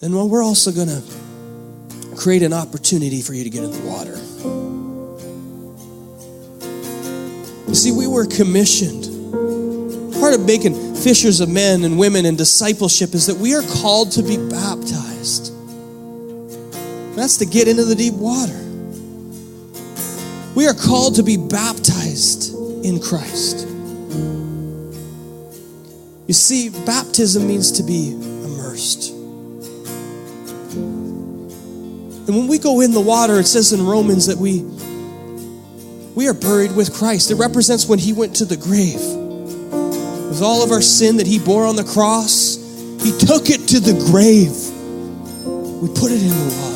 And 0.00 0.14
well, 0.14 0.28
we're 0.28 0.44
also 0.44 0.70
going 0.70 0.88
to 0.88 1.02
create 2.16 2.42
an 2.42 2.52
opportunity 2.52 3.22
for 3.22 3.34
you 3.34 3.42
to 3.42 3.50
get 3.50 3.64
in 3.64 3.70
the 3.70 3.80
water. 3.80 4.16
See, 7.74 7.90
we 7.90 8.06
were 8.06 8.26
commissioned. 8.26 9.04
Part 10.20 10.34
of 10.34 10.46
making 10.46 10.94
fishers 10.94 11.40
of 11.40 11.48
men 11.48 11.84
and 11.84 11.98
women 11.98 12.26
and 12.26 12.38
discipleship 12.38 13.14
is 13.14 13.26
that 13.26 13.36
we 13.36 13.54
are 13.54 13.62
called 13.62 14.12
to 14.12 14.22
be 14.22 14.36
baptized. 14.36 15.53
That's 17.16 17.36
to 17.38 17.46
get 17.46 17.68
into 17.68 17.84
the 17.84 17.94
deep 17.94 18.14
water. 18.14 18.60
We 20.54 20.66
are 20.66 20.74
called 20.74 21.16
to 21.16 21.22
be 21.22 21.36
baptized 21.36 22.54
in 22.84 23.00
Christ. 23.00 23.66
You 26.26 26.34
see, 26.34 26.70
baptism 26.84 27.46
means 27.46 27.72
to 27.72 27.82
be 27.82 28.12
immersed. 28.12 29.10
And 32.26 32.28
when 32.28 32.48
we 32.48 32.58
go 32.58 32.80
in 32.80 32.92
the 32.92 33.00
water, 33.00 33.38
it 33.38 33.46
says 33.46 33.72
in 33.72 33.84
Romans 33.84 34.26
that 34.26 34.38
we 34.38 34.62
we 36.14 36.28
are 36.28 36.34
buried 36.34 36.74
with 36.74 36.94
Christ. 36.94 37.30
It 37.32 37.34
represents 37.36 37.86
when 37.86 37.98
he 37.98 38.12
went 38.12 38.36
to 38.36 38.44
the 38.44 38.56
grave. 38.56 39.00
With 40.28 40.42
all 40.42 40.62
of 40.62 40.70
our 40.70 40.80
sin 40.80 41.16
that 41.16 41.26
he 41.26 41.38
bore 41.38 41.66
on 41.66 41.76
the 41.76 41.84
cross, 41.84 42.56
he 43.02 43.10
took 43.18 43.50
it 43.50 43.68
to 43.68 43.80
the 43.80 43.94
grave. 44.10 44.54
We 45.82 45.88
put 45.88 46.12
it 46.12 46.22
in 46.22 46.28
the 46.28 46.62
water 46.62 46.73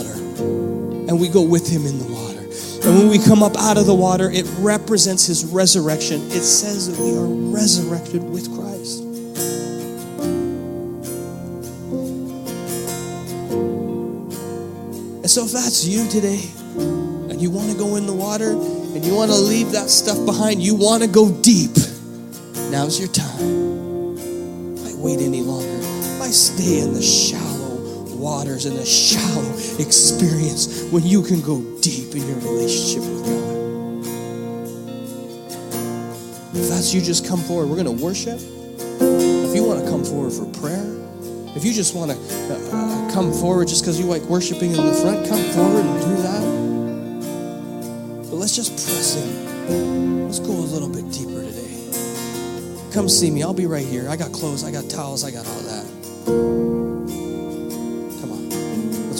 and 1.09 1.19
we 1.19 1.29
go 1.29 1.43
with 1.43 1.67
him 1.67 1.87
in 1.87 1.99
the 1.99 2.05
water. 2.05 2.39
And 2.87 2.97
when 2.99 3.09
we 3.09 3.19
come 3.19 3.43
up 3.43 3.57
out 3.57 3.79
of 3.79 3.87
the 3.87 3.95
water, 3.95 4.31
it 4.31 4.47
represents 4.59 5.27
his 5.27 5.45
resurrection. 5.47 6.21
It 6.27 6.43
says 6.43 6.89
that 6.89 7.03
we 7.03 7.17
are 7.17 7.27
resurrected 7.27 8.23
with 8.23 8.55
Christ. 8.55 9.03
And 15.21 15.31
so, 15.31 15.45
if 15.45 15.53
that's 15.53 15.87
you 15.87 16.09
today, 16.09 16.41
and 17.31 17.41
you 17.41 17.51
want 17.51 17.73
to 17.73 17.77
go 17.77 17.97
in 17.97 18.07
the 18.07 18.15
water, 18.15 18.53
and 18.53 19.05
you 19.05 19.15
want 19.15 19.31
to 19.31 19.37
leave 19.37 19.73
that 19.73 19.91
stuff 19.91 20.25
behind, 20.25 20.63
you 20.63 20.75
want 20.75 21.03
to 21.03 21.09
go 21.09 21.31
deep, 21.43 21.77
now's 22.71 22.99
your 22.99 23.09
time. 23.09 24.17
Why 24.77 24.93
wait 24.95 25.21
any 25.21 25.43
longer? 25.43 25.67
Why 26.19 26.29
stay 26.29 26.81
in 26.81 26.95
the 26.95 27.03
shallow 27.03 27.48
waters 28.29 28.67
and 28.67 28.77
the 28.77 28.85
shallow 28.85 29.55
experience 29.81 30.85
when 30.93 31.03
you 31.03 31.23
can 31.23 31.41
go 31.41 31.63
deep 31.81 32.15
in 32.15 32.29
your 32.29 32.37
relationship 32.37 33.01
with 33.01 33.25
God? 33.25 33.57
If 36.55 36.69
that's 36.69 36.93
you, 36.93 37.01
just 37.01 37.27
come 37.27 37.41
forward. 37.41 37.69
We're 37.69 37.83
going 37.83 37.97
to 37.97 38.05
worship. 38.05 38.39
If 39.01 39.55
you 39.57 39.65
want 39.65 39.83
to 39.83 39.89
come 39.89 40.05
forward 40.05 40.33
for 40.33 40.45
prayer, 40.61 40.85
if 41.57 41.65
you 41.65 41.73
just 41.73 41.95
want 41.95 42.11
to 42.11 42.19
uh, 42.53 43.11
come 43.15 43.33
forward 43.33 43.67
just 43.69 43.83
because 43.83 43.99
you 43.99 44.05
like 44.05 44.21
worshiping 44.25 44.73
in 44.73 44.77
the 44.77 44.93
front, 44.93 45.27
come 45.27 45.43
forward 45.57 45.87
and 45.87 46.01
do 46.03 46.15
that. 46.29 46.43
But 48.29 48.37
let's 48.37 48.55
just 48.55 48.73
press 48.73 49.17
in. 49.17 50.27
Let's 50.27 50.41
go 50.41 50.53
a 50.53 50.69
little 50.75 50.91
bit 50.91 51.11
deeper 51.11 51.41
today. 51.41 52.93
Come 52.93 53.09
see 53.09 53.31
me. 53.31 53.43
I'll 53.43 53.55
be 53.55 53.65
right 53.65 53.87
here. 53.87 54.07
I 54.11 54.17
got 54.17 54.33
clothes, 54.33 54.65
I 54.65 54.71
got 54.71 54.91
towels, 54.91 55.25
I 55.25 55.31
got 55.31 55.47
all 55.47 55.63
that. 55.63 56.58